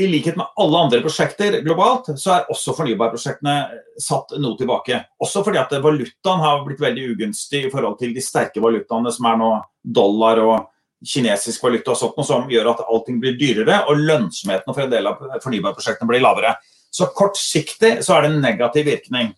i 0.00 0.06
likhet 0.06 0.36
med 0.38 0.46
alle 0.56 0.78
andre 0.78 1.00
prosjekter 1.02 1.56
globalt, 1.64 2.06
så 2.16 2.32
er 2.32 2.50
også 2.52 2.72
fornybarprosjektene 2.78 3.54
satt 4.00 4.36
noe 4.38 4.56
tilbake. 4.56 5.00
Også 5.20 5.42
fordi 5.44 5.58
at 5.60 5.74
valutaen 5.82 6.40
har 6.44 6.62
blitt 6.64 6.80
veldig 6.80 7.08
ugunstig 7.14 7.64
i 7.66 7.72
forhold 7.72 7.98
til 8.00 8.14
de 8.14 8.22
sterke 8.24 8.62
valutaene 8.62 9.10
som 9.12 9.26
er 9.28 9.40
nå 9.40 9.50
dollar 9.82 10.40
og 10.44 10.56
kinesisk 11.00 11.62
valuta 11.64 11.94
og 11.94 11.98
sånt, 11.98 12.16
noe 12.18 12.28
som 12.28 12.50
gjør 12.52 12.70
at 12.74 12.84
allting 12.86 13.18
blir 13.22 13.38
dyrere 13.40 13.82
og 13.90 14.02
lønnsomheten 14.04 14.74
for 14.74 14.84
en 14.84 14.92
del 14.92 15.08
av 15.10 15.22
fornybarprosjektene 15.42 16.08
blir 16.10 16.22
lavere. 16.22 16.54
Så 16.92 17.08
kortsiktig 17.16 17.98
så 18.06 18.16
er 18.16 18.24
det 18.24 18.30
en 18.32 18.42
negativ 18.44 18.86
virkning. 18.88 19.32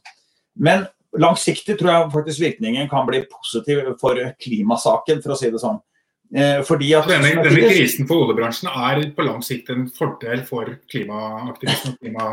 Men 0.59 0.85
langsiktig 1.17 1.79
tror 1.81 1.91
jeg 1.93 2.13
faktisk 2.13 2.45
virkningen 2.45 2.91
kan 2.91 3.09
bli 3.09 3.23
positiv 3.31 3.95
for 4.01 4.21
klimasaken, 4.43 5.25
for 5.25 5.35
å 5.35 5.39
si 5.39 5.51
det 5.53 5.61
sånn. 5.63 5.81
Eh, 6.33 6.63
fordi 6.65 6.89
at 6.97 7.11
denne, 7.11 7.35
denne 7.45 7.67
krisen 7.69 8.09
for 8.09 8.25
oljebransjen 8.25 8.71
er 8.73 9.03
på 9.13 9.27
lang 9.27 9.43
sikt 9.45 9.69
en 9.75 9.85
fordel 9.93 10.45
for 10.49 10.71
klimaaktivisme? 10.91 11.97
Klima... 12.01 12.31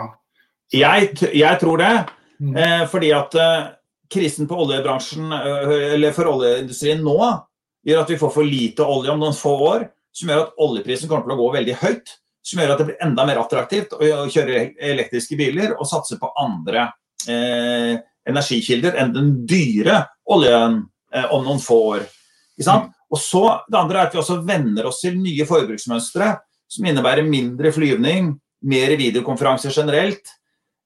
Jeg, 0.71 1.11
jeg, 1.33 1.59
tror 1.59 1.81
det. 1.81 1.93
Mm. 2.39 2.55
Eh, 2.55 2.83
fordi 2.91 3.11
at 3.15 3.35
eh, 3.35 3.69
krisen 4.11 4.47
på 4.49 4.57
oljebransjen, 4.63 5.33
eller 5.33 6.15
for 6.15 6.31
oljeindustrien 6.31 7.03
nå 7.03 7.17
gjør 7.85 8.03
at 8.03 8.11
vi 8.13 8.19
får 8.19 8.31
for 8.33 8.47
lite 8.47 8.85
olje 8.85 9.11
om 9.13 9.21
noen 9.21 9.37
få 9.37 9.55
år. 9.73 9.89
Som 10.15 10.31
gjør 10.31 10.47
at 10.47 10.63
oljeprisen 10.63 11.09
kommer 11.09 11.27
til 11.27 11.35
å 11.35 11.39
gå 11.39 11.49
veldig 11.57 11.75
høyt. 11.83 12.13
Som 12.45 12.61
gjør 12.61 12.73
at 12.73 12.81
det 12.81 12.87
blir 12.89 13.03
enda 13.05 13.25
mer 13.27 13.41
attraktivt 13.41 13.93
å 13.93 13.99
kjøre 14.31 14.69
elektriske 14.89 15.37
biler 15.39 15.75
og 15.75 15.87
satse 15.87 16.17
på 16.19 16.31
andre 16.39 16.87
eh, 17.29 17.99
energikilder 18.29 18.97
enn 18.99 19.11
den 19.15 19.33
dyre 19.49 20.01
oljen 20.31 20.81
eh, 21.13 21.27
om 21.35 21.43
noen 21.45 21.61
få 21.61 21.79
år. 21.95 22.07
Ikke 22.57 22.67
sant? 22.67 22.89
Mm. 22.89 22.98
Og 23.09 23.17
så, 23.17 23.43
Det 23.67 23.77
andre 23.77 23.99
er 23.99 24.07
at 24.07 24.13
vi 24.13 24.21
også 24.21 24.41
venner 24.45 24.85
oss 24.89 25.01
til 25.01 25.17
nye 25.17 25.45
forbruksmønstre 25.49 26.33
som 26.69 26.85
innebærer 26.85 27.25
mindre 27.25 27.71
flyvning, 27.73 28.35
mer 28.69 28.93
videokonferanser 28.99 29.73
generelt, 29.73 30.35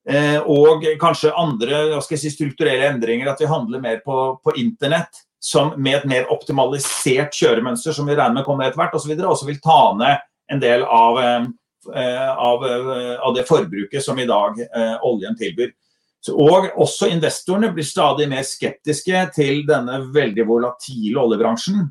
eh, 0.08 0.40
og 0.40 0.86
kanskje 1.02 1.34
andre 1.36 2.02
si, 2.08 2.32
strukturelle 2.32 2.88
endringer. 2.94 3.32
At 3.32 3.42
vi 3.44 3.50
handler 3.52 3.84
mer 3.84 4.00
på, 4.06 4.40
på 4.44 4.56
internett 4.62 5.24
som, 5.44 5.74
med 5.76 6.00
et 6.00 6.08
mer 6.08 6.32
optimalisert 6.32 7.36
kjøremønster 7.36 7.96
som 7.96 8.08
vi 8.08 8.16
regner 8.16 8.40
med 8.40 8.48
kommer 8.48 8.70
etter 8.70 8.80
hvert, 8.80 8.96
osv. 8.96 9.12
Og 9.20 9.36
så 9.40 9.50
vil 9.50 9.60
ta 9.64 9.82
ned 10.00 10.24
en 10.54 10.64
del 10.64 10.86
av, 10.88 11.20
eh, 11.20 12.30
av, 12.32 12.64
eh, 12.70 13.16
av, 13.20 13.34
det 13.36 13.48
forbruket 13.50 14.06
som 14.06 14.20
i 14.20 14.30
dag 14.30 14.62
oljen 15.04 15.36
tilbyr. 15.36 15.74
Og 16.32 16.70
også 16.80 17.10
investorene 17.12 17.74
blir 17.76 17.84
stadig 17.84 18.30
mer 18.32 18.46
skeptiske 18.48 19.26
til 19.36 19.66
denne 19.68 19.98
veldig 20.16 20.46
volatile 20.48 21.20
oljebransjen 21.20 21.90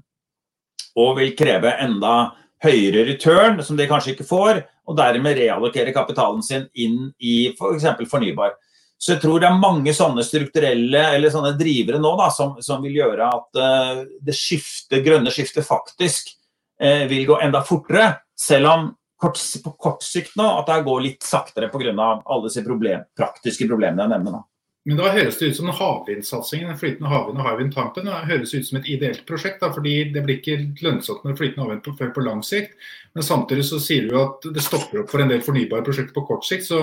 og 0.98 1.16
vil 1.18 1.34
kreve 1.36 1.74
enda 1.82 2.32
høyere 2.62 3.06
return, 3.08 3.62
som 3.64 3.78
de 3.78 3.88
kanskje 3.90 4.14
ikke 4.14 4.28
får, 4.28 4.62
og 4.88 4.98
dermed 4.98 5.38
reallokere 5.38 5.94
kapitalen 5.94 6.42
sin 6.44 6.68
inn 6.74 7.10
i 7.22 7.52
f.eks. 7.54 7.88
For 8.02 8.12
fornybar. 8.16 8.54
Så 9.02 9.16
jeg 9.16 9.22
tror 9.24 9.40
det 9.42 9.48
er 9.48 9.58
mange 9.58 9.90
sånne 9.96 10.22
strukturelle 10.22 11.00
eller 11.16 11.32
sånne 11.34 11.56
drivere 11.58 11.98
nå 11.98 12.12
da, 12.20 12.28
som, 12.30 12.54
som 12.62 12.82
vil 12.84 13.00
gjøre 13.00 13.30
at 13.34 13.58
uh, 13.58 14.02
det 14.22 14.34
skifte, 14.38 15.00
grønne 15.02 15.32
skiftet 15.34 15.66
faktisk 15.66 16.30
uh, 16.78 17.08
vil 17.10 17.26
gå 17.26 17.40
enda 17.42 17.64
fortere. 17.66 18.12
Selv 18.38 18.70
om 18.70 18.86
kort, 19.18 19.42
på 19.64 19.74
kort 19.74 20.06
sikt 20.06 20.36
nå 20.38 20.46
at 20.60 20.70
det 20.70 20.84
går 20.86 21.02
litt 21.02 21.26
saktere 21.26 21.70
pga. 21.72 21.90
alle 21.98 22.46
disse 22.46 22.62
problem, 22.66 23.02
praktiske 23.18 23.66
problemene 23.70 24.06
jeg 24.06 24.14
nevner 24.14 24.38
nå. 24.38 24.44
Men 24.88 24.98
da 24.98 25.12
høres 25.14 25.36
det 25.38 25.52
ut 25.52 25.58
som 25.60 25.68
havvindsatsingen, 25.78 26.72
den 26.72 26.78
flytende 26.80 27.10
havvind 27.12 27.38
og 27.38 27.46
Hywind 27.46 27.70
Tampen, 27.74 28.08
høres 28.26 28.50
ut 28.50 28.66
som 28.66 28.80
et 28.80 28.88
ideelt 28.90 29.22
prosjekt. 29.28 29.60
Da, 29.62 29.70
fordi 29.70 30.08
det 30.14 30.24
blir 30.26 30.40
ikke 30.40 30.58
lønnsomt 30.82 31.22
med 31.26 31.38
flytende 31.38 31.68
havvind 31.68 31.84
på, 31.84 31.94
før 32.00 32.10
på 32.16 32.24
lang 32.26 32.42
sikt. 32.46 32.74
Men 33.14 33.26
samtidig 33.26 33.68
så 33.68 33.78
sier 33.82 34.08
du 34.10 34.16
at 34.18 34.50
det 34.50 34.64
stopper 34.64 35.04
opp 35.04 35.14
for 35.14 35.22
en 35.22 35.30
del 35.30 35.44
fornybare 35.46 35.86
prosjekter 35.86 36.16
på 36.16 36.26
kort 36.26 36.48
sikt. 36.48 36.66
Så 36.66 36.82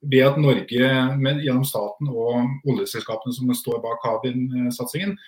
ved 0.00 0.28
at 0.28 0.38
Norge 0.40 0.94
med, 1.18 1.42
gjennom 1.42 1.66
staten 1.66 2.08
og 2.14 2.70
oljeselskapene 2.70 3.34
som 3.34 3.50
står 3.58 3.82
bak 3.82 4.06
havvindsatsingen, 4.06 5.18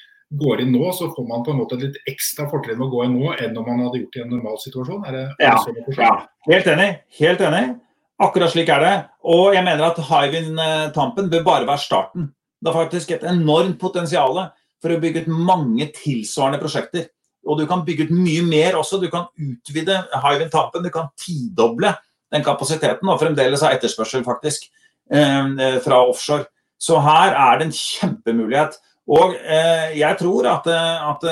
går 0.41 0.63
inn 0.63 0.73
nå, 0.73 0.87
så 0.97 1.11
får 1.13 1.27
man 1.29 1.43
på 1.45 1.53
en 1.53 1.59
måte 1.61 1.77
et 1.77 1.89
litt 1.89 2.13
ekstra 2.15 2.47
fortrinn 2.49 2.79
med 2.79 2.87
å 2.87 2.93
gå 2.95 3.03
inn 3.05 3.19
nå 3.19 3.35
enn 3.35 3.59
om 3.59 3.67
man 3.69 3.83
hadde 3.85 4.01
gjort 4.01 4.15
det 4.15 4.23
i 4.23 4.25
en 4.25 4.31
normal 4.33 4.61
situasjon? 4.63 5.03
Er 5.11 5.19
det, 5.19 5.25
ja, 5.43 5.57
er 5.59 5.75
det 5.77 5.97
ja, 5.99 6.13
helt 6.49 6.71
enig. 6.73 6.87
Helt 7.19 7.45
enig. 7.51 7.65
Akkurat 8.21 8.53
slik 8.53 8.69
er 8.71 8.85
det. 8.85 8.95
Og 9.25 9.55
jeg 9.57 9.65
mener 9.65 9.89
at 9.89 10.01
Hywind-tampen 10.09 11.31
bør 11.33 11.47
bare 11.47 11.67
være 11.67 11.85
starten. 11.85 12.29
Det 12.63 12.71
er 12.71 12.77
faktisk 12.77 13.11
et 13.11 13.25
enormt 13.27 13.81
potensial 13.81 14.39
for 14.83 14.95
å 14.95 15.01
bygge 15.03 15.25
ut 15.25 15.33
mange 15.33 15.89
tilsvarende 15.97 16.61
prosjekter. 16.63 17.09
Og 17.49 17.59
du 17.59 17.67
kan 17.67 17.83
bygge 17.87 18.07
ut 18.07 18.15
mye 18.15 18.45
mer 18.47 18.79
også. 18.79 19.01
Du 19.03 19.09
kan 19.11 19.27
utvide 19.35 20.05
Hywind-tampen. 20.13 20.85
Du 20.85 20.91
kan 20.95 21.11
tidoble 21.19 21.95
den 22.33 22.45
kapasiteten, 22.45 23.09
og 23.13 23.21
fremdeles 23.21 23.61
ha 23.61 23.75
etterspørsel, 23.75 24.25
faktisk, 24.25 24.71
eh, 25.13 25.79
fra 25.85 25.99
offshore. 26.09 26.47
Så 26.81 26.99
her 27.01 27.35
er 27.35 27.59
det 27.59 27.67
en 27.67 27.77
kjempemulighet. 27.77 28.79
Og 29.09 29.35
eh, 29.35 29.99
jeg 29.99 30.17
tror 30.19 30.47
at, 30.49 30.67
eh, 30.67 31.11
at 31.11 31.25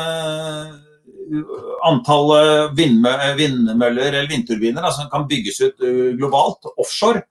antallet 1.87 2.73
vindmøller 2.77 4.11
eller 4.11 4.31
vindturbiner 4.31 4.91
som 4.95 5.11
kan 5.13 5.29
bygges 5.31 5.61
ut 5.63 5.77
globalt, 6.19 6.67
offshore, 6.77 7.23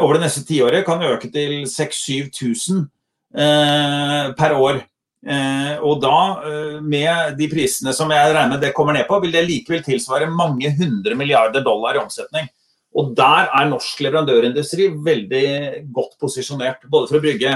over 0.00 0.16
det 0.16 0.22
neste 0.24 0.44
tiåret 0.48 0.86
kan 0.86 1.02
øke 1.04 1.28
til 1.32 1.66
6000-7000 1.68 2.86
per 4.38 4.54
år. 4.56 4.80
Og 5.82 6.00
da, 6.00 6.18
med 6.80 7.36
de 7.38 7.48
prisene 7.50 7.92
som 7.94 8.10
jeg 8.14 8.34
regner 8.34 8.60
det 8.62 8.72
kommer 8.76 8.94
ned 8.96 9.06
på, 9.08 9.20
vil 9.22 9.34
det 9.34 9.44
likevel 9.44 9.82
tilsvare 9.84 10.30
mange 10.30 10.70
hundre 10.78 11.14
milliarder 11.18 11.64
dollar 11.66 11.98
i 11.98 12.02
omsetning. 12.02 12.46
Og 12.96 13.10
der 13.18 13.50
er 13.52 13.68
norsk 13.68 14.00
leverandørindustri 14.06 14.88
veldig 15.04 15.46
godt 15.92 16.14
posisjonert. 16.22 16.86
Både 16.88 17.10
for 17.10 17.18
å 17.18 17.24
bygge 17.26 17.52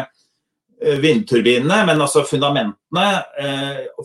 vindturbinene, 1.01 1.87
men 1.89 2.01
altså 2.01 2.27
fundamentene, 2.29 3.09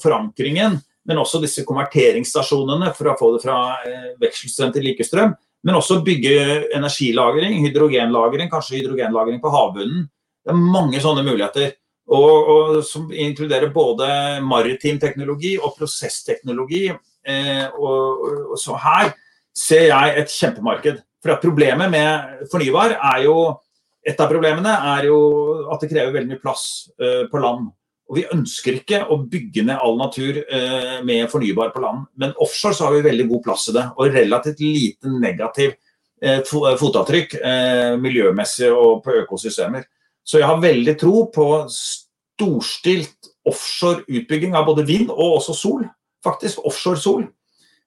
forankringen. 0.03 0.79
Men 1.05 1.21
også 1.21 1.41
disse 1.43 1.63
konverteringsstasjonene 1.67 2.91
for 2.97 3.11
å 3.11 3.17
få 3.19 3.31
det 3.35 3.43
fra 3.45 3.59
eh, 3.85 4.11
vekselstrøm 4.21 4.73
til 4.73 4.87
likestrøm. 4.89 5.35
Men 5.65 5.79
også 5.79 6.01
bygge 6.05 6.35
energilagring, 6.77 7.57
hydrogenlagring, 7.65 8.49
kanskje 8.51 8.79
hydrogenlagring 8.79 9.41
på 9.41 9.51
havbunnen. 9.53 10.05
Det 10.45 10.53
er 10.53 10.61
mange 10.61 11.01
sånne 11.01 11.25
muligheter. 11.25 11.73
Og, 12.05 12.49
og 12.53 12.83
Som 12.85 13.09
inkluderer 13.09 13.73
både 13.73 14.07
maritim 14.45 14.99
teknologi 15.01 15.55
og 15.57 15.73
prosessteknologi. 15.77 16.87
Eh, 17.25 17.65
og, 17.73 18.25
og, 18.51 18.57
så 18.61 18.77
her 18.77 19.13
ser 19.57 19.89
jeg 19.89 20.17
et 20.21 20.33
kjempemarked. 20.33 21.01
For 21.25 21.41
Problemet 21.41 21.89
med 21.89 22.49
fornybar 22.51 22.99
er 22.99 23.25
jo 23.25 23.37
Et 24.05 24.19
av 24.21 24.29
problemene 24.29 24.69
er 24.69 25.07
jo 25.07 25.15
at 25.73 25.81
det 25.81 25.87
krever 25.89 26.11
veldig 26.13 26.29
mye 26.29 26.41
plass 26.43 26.91
eh, 27.01 27.23
på 27.25 27.39
land. 27.41 27.71
Og 28.05 28.19
Vi 28.19 28.25
ønsker 28.35 28.77
ikke 28.77 29.01
å 29.09 29.17
bygge 29.25 29.63
ned 29.65 29.81
all 29.81 29.97
natur 29.97 30.37
eh, 30.43 30.99
med 31.05 31.29
fornybar 31.31 31.71
på 31.73 31.81
land. 31.81 32.05
Men 32.21 32.35
offshore 32.41 32.77
så 32.77 32.87
har 32.87 32.95
vi 32.95 33.07
veldig 33.07 33.27
god 33.31 33.43
plass 33.47 33.67
i 33.71 33.75
det, 33.77 33.85
og 33.95 34.13
relativt 34.13 34.61
lite 34.61 35.13
negativ 35.13 35.73
eh, 36.21 36.41
fotavtrykk 36.45 37.37
miljømessig 38.01 38.69
og 38.71 39.01
på 39.05 39.17
økosystemer. 39.23 39.87
Så 40.25 40.41
jeg 40.41 40.49
har 40.49 40.61
veldig 40.61 40.95
tro 41.01 41.25
på 41.33 41.47
storstilt 41.69 43.33
offshore 43.45 44.05
utbygging 44.09 44.55
av 44.57 44.67
både 44.69 44.85
vind 44.87 45.11
og 45.13 45.39
også 45.39 45.57
sol. 45.57 45.83
Faktisk 46.25 46.63
offshore 46.65 47.01
sol. 47.01 47.25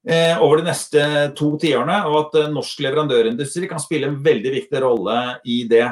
Eh, 0.09 0.43
over 0.43 0.61
de 0.61 0.69
neste 0.69 1.03
to 1.37 1.51
tiårene, 1.61 1.99
og 2.09 2.19
at 2.21 2.37
eh, 2.41 2.53
norsk 2.53 2.85
leverandørindustri 2.85 3.69
kan 3.69 3.83
spille 3.83 4.09
en 4.09 4.21
veldig 4.25 4.53
viktig 4.55 4.81
rolle 4.85 5.17
i 5.45 5.65
det. 5.69 5.89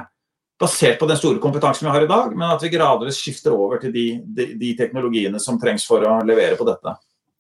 Basert 0.61 0.99
på 0.99 1.09
den 1.09 1.19
store 1.21 1.41
kompetansen 1.43 1.85
vi 1.85 1.93
har 1.93 2.05
i 2.07 2.09
dag, 2.09 2.31
men 2.33 2.49
at 2.49 2.63
vi 2.65 2.73
gradvis 2.73 3.19
skifter 3.21 3.53
over 3.53 3.81
til 3.83 3.93
de, 3.93 4.07
de, 4.25 4.47
de 4.57 4.71
teknologiene 4.79 5.41
som 5.43 5.59
trengs 5.61 5.85
for 5.85 6.05
å 6.09 6.21
levere 6.25 6.57
på 6.57 6.65
dette. 6.69 6.95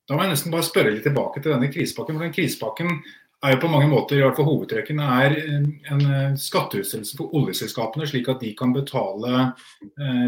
Da 0.06 0.16
må 0.16 0.26
jeg 0.26 0.34
nesten 0.34 0.52
bare 0.52 0.66
spørre 0.66 0.92
litt 0.92 1.06
tilbake 1.06 1.40
til 1.40 1.54
denne 1.54 1.70
krisepakken. 1.72 2.18
for 2.18 2.26
den 2.26 2.34
Krisepakken 2.36 2.92
er 3.44 3.54
jo 3.54 3.62
på 3.62 3.70
mange 3.72 3.88
måter, 3.88 4.18
i 4.18 4.24
hvert 4.24 4.36
fall 4.36 4.48
hovedtrekkene, 4.50 5.06
er 5.24 5.34
en 5.92 6.04
eh, 6.04 6.36
skatteutstedelse 6.40 7.16
for 7.18 7.32
oljeselskapene, 7.40 8.06
slik 8.08 8.28
at 8.32 8.44
de 8.44 8.52
kan 8.58 8.72
betale 8.76 9.48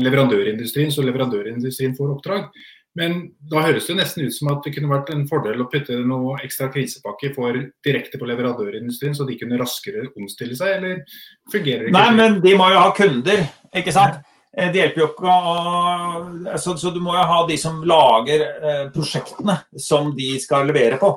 leverandørindustrien, 0.04 0.90
så 0.92 1.04
leverandørindustrien 1.06 1.96
får 1.96 2.16
oppdrag. 2.16 2.50
Men 2.98 3.18
da 3.50 3.62
høres 3.62 3.86
det 3.86 3.94
nesten 3.98 4.26
ut 4.26 4.34
som 4.34 4.50
at 4.50 4.64
det 4.64 4.72
kunne 4.74 4.90
vært 4.90 5.12
en 5.14 5.26
fordel 5.28 5.60
å 5.62 5.68
putte 5.70 6.00
noe 6.02 6.38
ekstra 6.42 6.66
krisepakke 6.74 7.30
for 7.36 7.54
direkte 7.86 8.18
på 8.18 8.26
leverandørindustrien, 8.26 9.14
så 9.14 9.26
de 9.28 9.36
kunne 9.38 9.60
raskere 9.60 10.08
omstille 10.18 10.58
seg, 10.58 10.80
eller 10.80 11.04
fungerer 11.52 11.86
det 11.86 11.92
ikke? 11.92 12.00
Nei, 12.00 12.16
men 12.18 12.40
de 12.42 12.56
må 12.58 12.66
jo 12.72 12.82
ha 12.82 12.90
kunder, 12.96 13.44
ikke 13.78 13.94
sant. 13.94 14.18
Eh, 14.50 14.72
det 14.74 14.82
hjelper 14.82 15.04
jo 15.04 15.08
ikke 15.12 15.36
å 15.36 16.56
så, 16.58 16.74
så, 16.74 16.90
du 16.90 16.98
må 17.04 17.14
jo 17.14 17.24
ha 17.30 17.38
de 17.46 17.60
som 17.60 17.78
lager 17.86 18.44
eh, 18.48 18.84
prosjektene 18.94 19.60
som 19.78 20.10
de 20.16 20.32
skal 20.42 20.66
levere 20.66 20.98
på. 20.98 21.14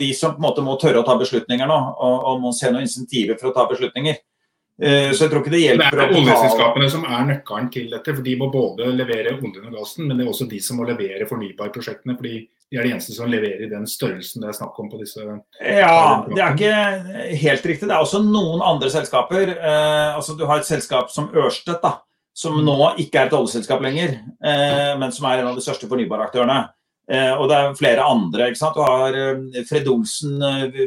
De 0.00 0.10
som 0.16 0.34
på 0.34 0.40
en 0.42 0.44
måte 0.44 0.64
må 0.64 0.74
tørre 0.80 1.00
å 1.00 1.06
ta 1.06 1.14
beslutninger 1.20 1.68
nå, 1.68 1.76
og, 2.04 2.16
og 2.30 2.42
må 2.42 2.50
se 2.56 2.68
noen 2.68 2.84
insentiver 2.84 3.38
for 3.40 3.50
å 3.50 3.54
ta 3.56 3.64
beslutninger. 3.68 4.18
Eh, 4.80 5.10
så 5.12 5.26
jeg 5.26 5.32
tror 5.32 5.42
ikke 5.42 5.52
det 5.52 5.60
hjelper 5.60 5.98
Det 5.98 6.04
er 6.06 6.14
oljeselskapene 6.16 6.86
som 6.88 7.02
er 7.04 7.26
nøkkelen 7.28 7.68
til 7.72 7.90
dette. 7.92 8.14
for 8.16 8.24
De 8.24 8.36
må 8.40 8.48
både 8.52 8.88
levere 8.96 9.34
oljen 9.36 9.66
og 9.68 9.76
gassen, 9.76 10.06
men 10.08 10.16
det 10.16 10.24
er 10.24 10.30
også 10.32 10.48
de 10.48 10.60
som 10.64 10.80
må 10.80 10.86
levere 10.88 11.28
fornybarprosjektene. 11.28 12.16
fordi 12.16 12.48
de 12.70 12.78
er 12.78 12.86
de 12.86 12.92
eneste 12.94 13.12
som 13.12 13.28
leverer 13.28 13.66
i 13.66 13.68
den 13.68 13.84
størrelsen 13.84 14.40
det 14.40 14.48
er 14.48 14.56
snakk 14.56 14.78
om 14.78 14.88
på 14.88 15.00
disse 15.00 15.20
Ja, 15.60 16.24
det 16.24 16.38
er 16.38 16.54
ikke 16.54 17.36
helt 17.42 17.66
riktig. 17.66 17.88
Det 17.88 17.96
er 17.96 18.00
også 18.00 18.22
noen 18.24 18.62
andre 18.62 18.88
selskaper. 18.90 19.52
Eh, 19.58 20.14
altså 20.14 20.38
Du 20.38 20.46
har 20.46 20.58
et 20.58 20.70
selskap 20.70 21.10
som 21.10 21.28
Ørstedt, 21.34 21.82
da, 21.82 21.98
som 22.32 22.56
nå 22.64 22.94
ikke 22.96 23.20
er 23.20 23.26
et 23.26 23.36
oljeselskap 23.36 23.82
lenger, 23.82 24.20
eh, 24.40 24.96
men 24.96 25.12
som 25.12 25.26
er 25.26 25.42
en 25.42 25.50
av 25.50 25.56
de 25.56 25.66
største 25.66 25.90
fornybaraktørene. 25.90 26.68
Og 27.10 27.48
det 27.50 27.56
er 27.56 27.72
flere 27.74 28.04
andre. 28.06 28.46
ikke 28.46 28.60
sant? 28.60 28.76
Du 28.76 28.84
har 28.86 29.10
Fred 29.66 29.88
Olsen 29.90 30.38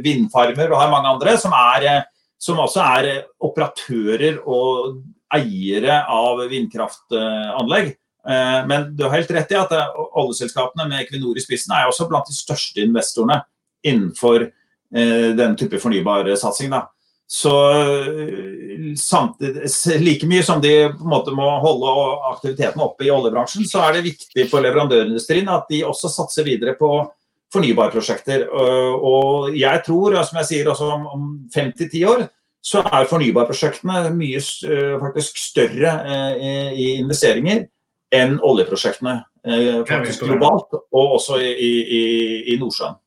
Vindfarmer 0.06 0.72
og 0.72 0.80
har 0.80 0.88
mange 0.94 1.10
andre 1.12 1.34
som 1.36 1.52
er 1.52 2.06
som 2.44 2.60
også 2.60 2.84
er 3.00 3.10
operatører 3.44 4.42
og 4.44 4.98
eiere 5.34 6.02
av 6.12 6.44
vindkraftanlegg. 6.52 7.94
Eh, 8.30 8.60
men 8.68 8.90
du 8.96 9.06
har 9.06 9.18
helt 9.18 9.32
rett 9.36 9.52
i 9.52 9.60
at 9.60 9.72
eh, 9.76 10.02
oljeselskapene 10.20 10.88
med 10.90 11.04
Equinor 11.04 11.40
i 11.40 11.44
spissen 11.44 11.76
er 11.76 11.90
også 11.90 12.08
blant 12.12 12.30
de 12.30 12.36
største 12.36 12.84
investorene 12.84 13.42
innenfor 13.84 14.46
eh, 14.48 15.30
den 15.36 15.58
type 15.60 15.80
fornybarsatsing. 15.84 16.76
Så 17.34 17.52
samtidig, 19.00 19.70
like 20.04 20.28
mye 20.30 20.44
som 20.46 20.60
de 20.62 20.74
på 20.92 21.02
en 21.02 21.10
måte 21.10 21.34
må 21.34 21.48
holde 21.64 21.94
aktiviteten 22.30 22.84
oppe 22.84 23.08
i 23.08 23.12
oljebransjen, 23.12 23.66
så 23.66 23.88
er 23.88 23.96
det 23.96 24.04
viktig 24.12 24.46
for 24.52 24.62
leverandørindustrien 24.62 25.50
at 25.50 25.66
de 25.72 25.82
også 25.88 26.12
satser 26.12 26.46
videre 26.46 26.76
på 26.78 26.92
fornybarprosjekter. 27.54 28.48
Og 28.50 29.54
jeg 29.58 29.84
tror, 29.86 30.18
som 30.26 30.40
jeg 30.42 30.50
sier, 30.50 30.72
altså 30.72 30.90
om 30.98 31.28
fem 31.54 31.72
til 31.78 31.92
ti 31.92 32.04
år, 32.10 32.26
så 32.64 32.80
er 32.88 33.10
fornybarprosjektene 33.10 34.08
mye 34.16 34.40
faktisk 35.02 35.40
større 35.42 35.94
eh, 36.08 36.74
i 36.80 36.88
investeringer 37.02 37.66
enn 38.14 38.38
oljeprosjektene 38.46 39.18
eh, 39.44 39.82
faktisk 39.88 40.24
globalt, 40.28 40.78
og 40.94 41.18
også 41.18 41.42
i, 41.44 41.74
i, 42.00 42.04
i 42.54 42.60
Nordsjøen. 42.62 43.00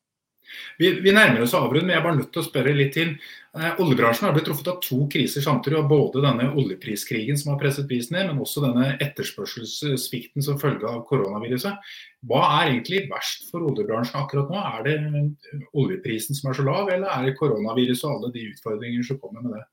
Vi, 0.77 0.91
vi, 1.01 1.13
nærmer 1.13 1.41
oss 1.41 1.55
avrund, 1.57 1.87
men 1.87 1.95
jeg 1.95 2.01
er 2.01 2.05
bare 2.05 2.19
nødt 2.19 2.29
til 2.33 2.43
å 2.43 2.45
spørre 2.45 2.75
litt 2.77 2.93
til. 2.93 3.15
Eh, 3.57 3.79
oljebransjen 3.81 4.27
har 4.27 4.33
blitt 4.35 4.45
truffet 4.45 4.67
av 4.69 4.75
to 4.85 4.99
kriser 5.09 5.41
samtidig. 5.41 5.79
og 5.79 5.89
Både 5.89 6.21
denne 6.21 6.51
oljepriskrigen 6.53 7.37
som 7.39 7.53
har 7.53 7.61
presset 7.61 7.87
prisen 7.89 8.13
ned, 8.13 8.27
men 8.29 8.43
også 8.43 8.61
denne 8.67 8.91
etterspørselssvikten 9.01 10.45
som 10.45 10.59
følge 10.61 10.85
av 10.85 10.99
koronaviruset. 11.09 11.79
Hva 12.27 12.43
er 12.59 12.73
egentlig 12.73 13.07
verst 13.09 13.47
for 13.49 13.65
oljebransjen 13.65 14.19
akkurat 14.19 14.51
nå? 14.53 14.61
Er 14.61 14.85
det 14.85 15.63
oljeprisen 15.73 16.37
som 16.37 16.51
er 16.51 16.59
så 16.59 16.67
lav, 16.67 16.91
eller 16.93 17.09
er 17.09 17.25
det 17.25 17.37
koronaviruset 17.39 18.05
og 18.05 18.19
alle 18.19 18.31
de 18.35 18.45
utfordringer 18.51 19.09
som 19.09 19.19
kommer 19.23 19.41
med 19.41 19.57
det? 19.57 19.65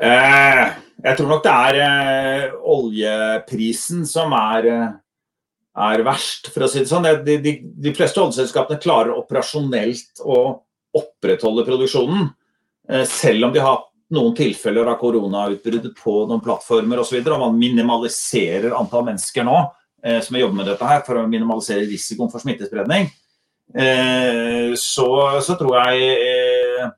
Eh, 0.00 0.64
jeg 1.04 1.18
tror 1.18 1.28
nok 1.28 1.44
det 1.44 1.54
er 1.68 1.82
eh, 1.84 2.58
oljeprisen 2.72 4.06
som 4.08 4.32
er 4.38 4.70
eh, 4.70 4.88
er 5.80 6.02
verst, 6.06 6.48
for 6.54 6.64
å 6.64 6.70
si 6.70 6.80
det 6.80 6.88
sånn. 6.88 7.06
De, 7.26 7.36
de, 7.42 7.56
de 7.60 7.94
fleste 7.96 8.20
oljeselskapene 8.22 8.80
klarer 8.80 9.16
operasjonelt 9.18 10.24
å 10.24 10.40
opprettholde 10.96 11.66
produksjonen, 11.66 12.28
eh, 12.88 13.04
selv 13.08 13.48
om 13.48 13.54
de 13.54 13.62
har 13.64 13.84
noen 14.10 14.34
tilfeller 14.34 14.90
av 14.90 14.98
koronautbrudd 14.98 15.92
på 15.98 16.14
noen 16.26 16.42
plattformer 16.42 17.02
osv. 17.02 17.20
Og, 17.20 17.36
man 17.38 17.58
minimaliserer 17.58 18.74
antall 18.74 19.06
mennesker 19.06 19.46
nå 19.46 19.58
eh, 20.04 20.20
som 20.24 20.38
jobber 20.40 20.62
med 20.62 20.70
dette 20.72 20.88
her 20.88 21.04
for 21.06 21.20
å 21.20 21.28
minimalisere 21.30 21.86
risikoen 21.86 22.32
for 22.32 22.42
smittespredning. 22.42 23.10
Eh, 23.70 24.74
så, 24.74 25.10
så, 25.46 25.54
tror 25.58 25.78
jeg 25.78 26.90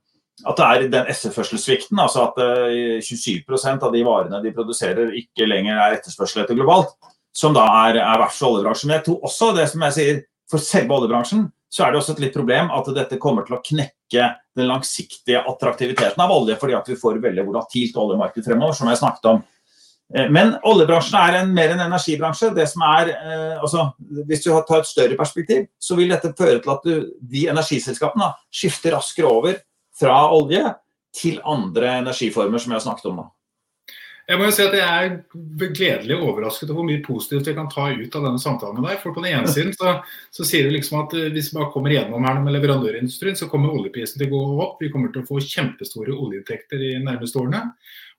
at 0.43 0.59
det 0.59 0.67
er 0.67 0.85
den 0.91 1.11
etterførselssvikten, 1.13 1.99
altså 2.03 2.27
at 2.27 2.39
uh, 2.43 2.99
27% 3.05 3.85
av 3.87 3.95
de 3.95 4.03
varene 4.07 4.41
de 4.43 4.53
produserer 4.55 5.15
ikke 5.19 5.47
lenger 5.47 5.79
er 5.79 5.99
etterspørsel 5.99 6.43
etter 6.43 6.59
globalt, 6.59 6.95
som 7.37 7.55
da 7.55 7.65
er, 7.87 8.01
er 8.03 8.21
verst 8.25 8.43
for 8.43 8.57
oljebransjen. 8.57 8.91
Men 8.91 8.99
jeg 8.99 9.07
tror 9.07 9.29
også 9.29 9.53
det 9.57 9.69
som 9.71 9.85
jeg 9.87 9.97
sier, 9.99 10.23
for 10.51 10.63
selve 10.63 10.97
oljebransjen 10.99 11.47
så 11.73 11.87
er 11.87 11.93
det 11.93 12.03
også 12.03 12.17
et 12.17 12.27
litt 12.27 12.35
problem 12.37 12.69
at 12.75 12.91
dette 12.93 13.17
kommer 13.21 13.47
til 13.47 13.57
å 13.57 13.63
knekke 13.65 14.27
den 14.59 14.69
langsiktige 14.69 15.41
attraktiviteten 15.49 16.21
av 16.21 16.35
olje, 16.35 16.59
fordi 16.61 16.77
at 16.77 16.89
vi 16.91 16.99
får 17.01 17.23
veldig 17.23 17.47
volatilt 17.47 17.97
oljemarked 17.97 18.45
fremover, 18.45 18.77
som 18.77 18.91
jeg 18.93 19.01
snakket 19.01 19.31
om. 19.31 19.41
Eh, 20.13 20.29
men 20.29 20.53
oljebransjen 20.69 21.17
er 21.17 21.39
en, 21.41 21.55
mer 21.57 21.73
en 21.73 21.85
energibransje. 21.87 22.53
Det 22.57 22.67
som 22.69 22.85
er, 22.91 23.15
eh, 23.17 23.57
altså, 23.57 23.87
hvis 24.29 24.45
du 24.45 24.51
tar 24.53 24.83
et 24.83 24.91
større 24.91 25.17
perspektiv, 25.17 25.65
så 25.81 25.97
vil 25.97 26.13
dette 26.13 26.35
føre 26.37 26.61
til 26.61 26.75
at 26.75 26.85
du, 26.85 27.07
de 27.33 27.47
energiselskapene 27.55 28.29
skifter 28.53 28.99
raskere 28.99 29.33
over 29.33 29.57
fra 29.97 30.27
olje 30.35 30.67
til 31.17 31.41
andre 31.45 31.99
energiformer, 32.03 32.61
som 32.61 32.73
jeg 32.73 32.83
har 32.83 32.85
snakket 32.85 33.09
om 33.13 33.23
nå. 33.23 33.31
Jeg 34.31 34.39
må 34.39 34.47
jo 34.47 34.53
si 34.55 34.63
at 34.63 34.75
jeg 34.77 34.87
er 34.87 35.73
gledelig 35.75 36.17
overrasket 36.17 36.71
over 36.71 36.79
hvor 36.79 36.87
mye 36.87 37.03
positivt 37.05 37.49
vi 37.51 37.55
kan 37.57 37.71
ta 37.73 37.89
ut 37.91 38.15
av 38.19 38.27
denne 38.29 38.41
samtalen 38.41 38.79
med 38.79 38.87
deg. 38.87 39.01
For 39.03 39.15
på 39.15 39.25
den 39.25 39.35
ene 39.35 39.51
siden 39.55 39.75
så, 39.75 39.97
så 40.35 40.47
sier 40.47 40.69
du 40.69 40.77
liksom 40.77 41.01
at 41.03 41.17
eh, 41.19 41.31
hvis 41.35 41.51
vi 41.51 41.59
bare 41.59 41.73
kommer 41.75 41.95
gjennom 41.95 42.29
her 42.29 42.39
med 42.45 42.55
leverandørindustrien, 42.57 43.39
så 43.39 43.51
kommer 43.51 43.75
oljeprisen 43.75 44.23
til 44.23 44.31
å 44.31 44.39
gå 44.39 44.63
opp. 44.65 44.79
Vi 44.83 44.93
kommer 44.95 45.13
til 45.13 45.25
å 45.25 45.29
få 45.29 45.43
kjempestore 45.43 46.15
oljeinntekter 46.15 46.87
i 46.87 46.95
nærmeste 47.03 47.43
årene. 47.43 47.67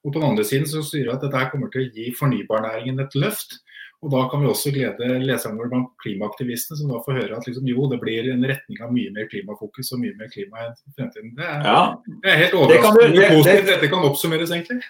Og 0.03 0.11
på 0.11 0.19
den 0.19 0.27
andre 0.33 0.43
siden 0.47 0.67
så 0.67 0.83
sier 0.83 1.07
du 1.07 1.13
at 1.15 1.23
dette 1.23 1.47
kommer 1.53 1.71
til 1.71 1.85
å 1.85 1.91
gi 1.95 2.11
fornybarnæringen 2.17 2.99
et 2.99 3.15
løft. 3.15 3.62
Og 4.03 4.11
da 4.11 4.25
kan 4.27 4.41
vi 4.43 4.49
også 4.51 4.71
glede 4.75 5.07
leserne 5.23 5.55
våre 5.55 5.71
blant 5.71 5.91
klimaaktivistene, 6.03 6.75
som 6.75 6.89
da 6.91 6.99
får 7.05 7.19
høre 7.21 7.37
at 7.37 7.45
liksom, 7.47 7.67
jo, 7.71 7.85
det 7.87 8.01
blir 8.01 8.27
en 8.33 8.43
retning 8.49 8.81
av 8.83 8.91
mye 8.91 9.13
mer 9.15 9.29
klimafokus 9.31 9.93
og 9.95 10.01
mye 10.01 10.17
mer 10.19 10.31
klima 10.33 10.65
i 10.65 10.73
fremtiden. 10.97 11.31
Det 11.37 11.47
er, 11.47 11.63
ja. 11.69 11.79
det 12.25 12.33
er 12.33 12.41
helt 12.41 12.57
overraskende 12.59 13.07
hvor 13.13 13.37
positivt 13.37 13.71
dette 13.71 13.91
kan 13.93 14.07
oppsummeres, 14.09 14.51
egentlig. 14.51 14.81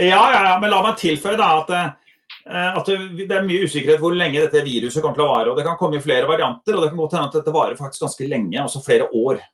Ja, 0.00 0.22
ja, 0.32 0.40
ja, 0.40 0.56
men 0.62 0.72
la 0.72 0.80
meg 0.86 0.96
tilføye 1.02 1.36
da 1.36 1.50
at, 1.58 1.74
eh, 1.76 2.72
at 2.80 2.90
det 3.20 3.28
er 3.28 3.44
mye 3.44 3.68
usikkerhet 3.68 4.00
hvor 4.00 4.16
lenge 4.16 4.40
dette 4.40 4.64
viruset 4.64 5.04
kommer 5.04 5.20
til 5.20 5.26
å 5.26 5.30
vare. 5.34 5.52
og 5.52 5.60
Det 5.60 5.68
kan 5.68 5.76
komme 5.82 6.00
i 6.00 6.04
flere 6.04 6.30
varianter, 6.30 6.78
og 6.78 6.86
det 6.86 6.90
kan 6.94 7.02
godt 7.04 7.18
hende 7.18 7.28
at 7.28 7.38
dette 7.42 7.56
varer 7.60 7.80
faktisk 7.82 8.06
ganske 8.06 8.32
lenge, 8.32 8.56
også 8.64 8.84
flere 8.88 9.10
år. 9.12 9.44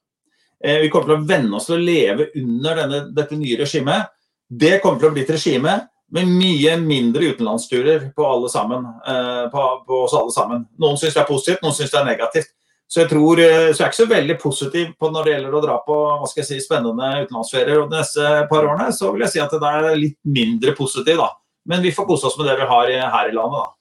Eh, 0.63 0.79
vi 0.85 0.93
kommer 0.95 1.11
til 1.11 1.19
å 1.19 1.31
venne 1.35 1.59
oss 1.59 1.67
til 1.67 1.81
å 1.81 1.83
leve 1.83 2.31
under 2.39 2.85
denne, 2.85 3.07
dette 3.19 3.39
nye 3.39 3.59
regimet. 3.65 4.15
Det 4.47 4.77
kommer 4.79 5.03
til 5.03 5.11
å 5.11 5.17
bli 5.17 5.27
et 5.27 5.35
regime 5.35 5.81
med 6.13 6.29
mye 6.29 6.77
mindre 6.81 7.33
utenlandsturer 7.33 8.11
på, 8.17 8.27
alle 8.29 8.49
sammen, 8.53 8.85
eh, 9.09 9.45
på, 9.53 9.69
på 9.89 10.01
oss 10.05 10.17
alle 10.19 10.35
sammen. 10.35 10.67
Noen 10.81 10.99
syns 11.01 11.17
det 11.17 11.23
er 11.23 11.31
positivt, 11.31 11.63
noen 11.65 11.77
syns 11.77 11.95
det 11.95 12.01
er 12.03 12.11
negativt. 12.11 12.53
Så 12.93 13.01
jeg 13.01 13.09
tror, 13.09 13.41
eh, 13.41 13.71
så 13.73 13.81
jeg 13.81 13.87
er 13.87 13.93
ikke 13.93 14.01
så 14.03 14.09
veldig 14.11 14.39
positiv 14.43 14.91
på 15.01 15.09
når 15.09 15.25
det 15.25 15.33
gjelder 15.33 15.55
å 15.57 15.63
dra 15.65 15.77
på 15.87 15.95
hva 16.21 16.29
skal 16.29 16.43
jeg 16.43 16.51
si, 16.51 16.65
spennende 16.67 17.13
utenlandsferier 17.23 17.87
de 17.87 17.97
neste 17.97 18.33
par 18.51 18.67
årene. 18.69 18.91
Så 18.93 19.09
vil 19.15 19.25
jeg 19.25 19.33
si 19.33 19.41
at 19.41 19.55
det 19.57 19.71
er 19.79 19.97
litt 19.97 20.19
mindre 20.29 20.77
positiv, 20.77 21.23
da. 21.23 21.31
Men 21.73 21.81
vi 21.85 21.95
får 21.97 22.11
kose 22.11 22.29
oss 22.29 22.37
med 22.37 22.51
det 22.51 22.59
vi 22.61 22.69
har 22.69 22.93
her 23.17 23.31
i 23.31 23.37
landet, 23.39 23.63
da. 23.63 23.77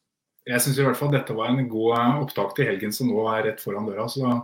Jeg 0.50 0.64
syns 0.64 0.80
i 0.80 0.86
hvert 0.86 0.98
fall 0.98 1.12
dette 1.14 1.36
var 1.36 1.52
en 1.52 1.68
god 1.70 1.98
eh, 1.98 2.18
opptak 2.24 2.56
til 2.58 2.72
helgen 2.72 2.96
som 2.96 3.12
nå 3.12 3.28
er 3.36 3.50
rett 3.50 3.62
foran 3.62 3.92
døra. 3.92 4.08
Så 4.10 4.40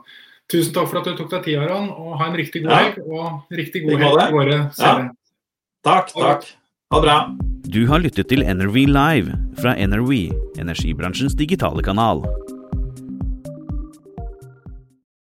tusen 0.51 0.75
takk 0.75 0.91
for 0.91 0.99
at 0.99 1.07
du 1.07 1.15
tok 1.17 1.31
deg 1.37 1.47
tid, 1.47 1.61
Aran. 1.63 1.87
Og 1.95 2.19
ha 2.19 2.27
en 2.27 2.37
riktig 2.37 2.67
god 2.67 2.75
helg. 2.75 3.01
Og 3.07 3.57
riktig 3.63 3.87
god 3.87 4.03
helg 4.03 4.19
til 4.21 4.37
våre 4.41 4.61
seere. 4.75 5.07
Ja. 5.07 5.13
Takk, 5.87 6.11
takk. 6.11 6.49
Ha 6.89 6.99
det 7.01 7.03
bra. 7.03 7.35
Du 7.67 7.81
har 7.89 7.99
lyttet 7.99 8.29
til 8.31 8.45
NRV 8.47 8.77
Live 8.87 9.33
fra 9.59 9.73
NRV, 9.75 10.11
energibransjens 10.55 11.33
digitale 11.35 11.83
kanal. 11.83 12.21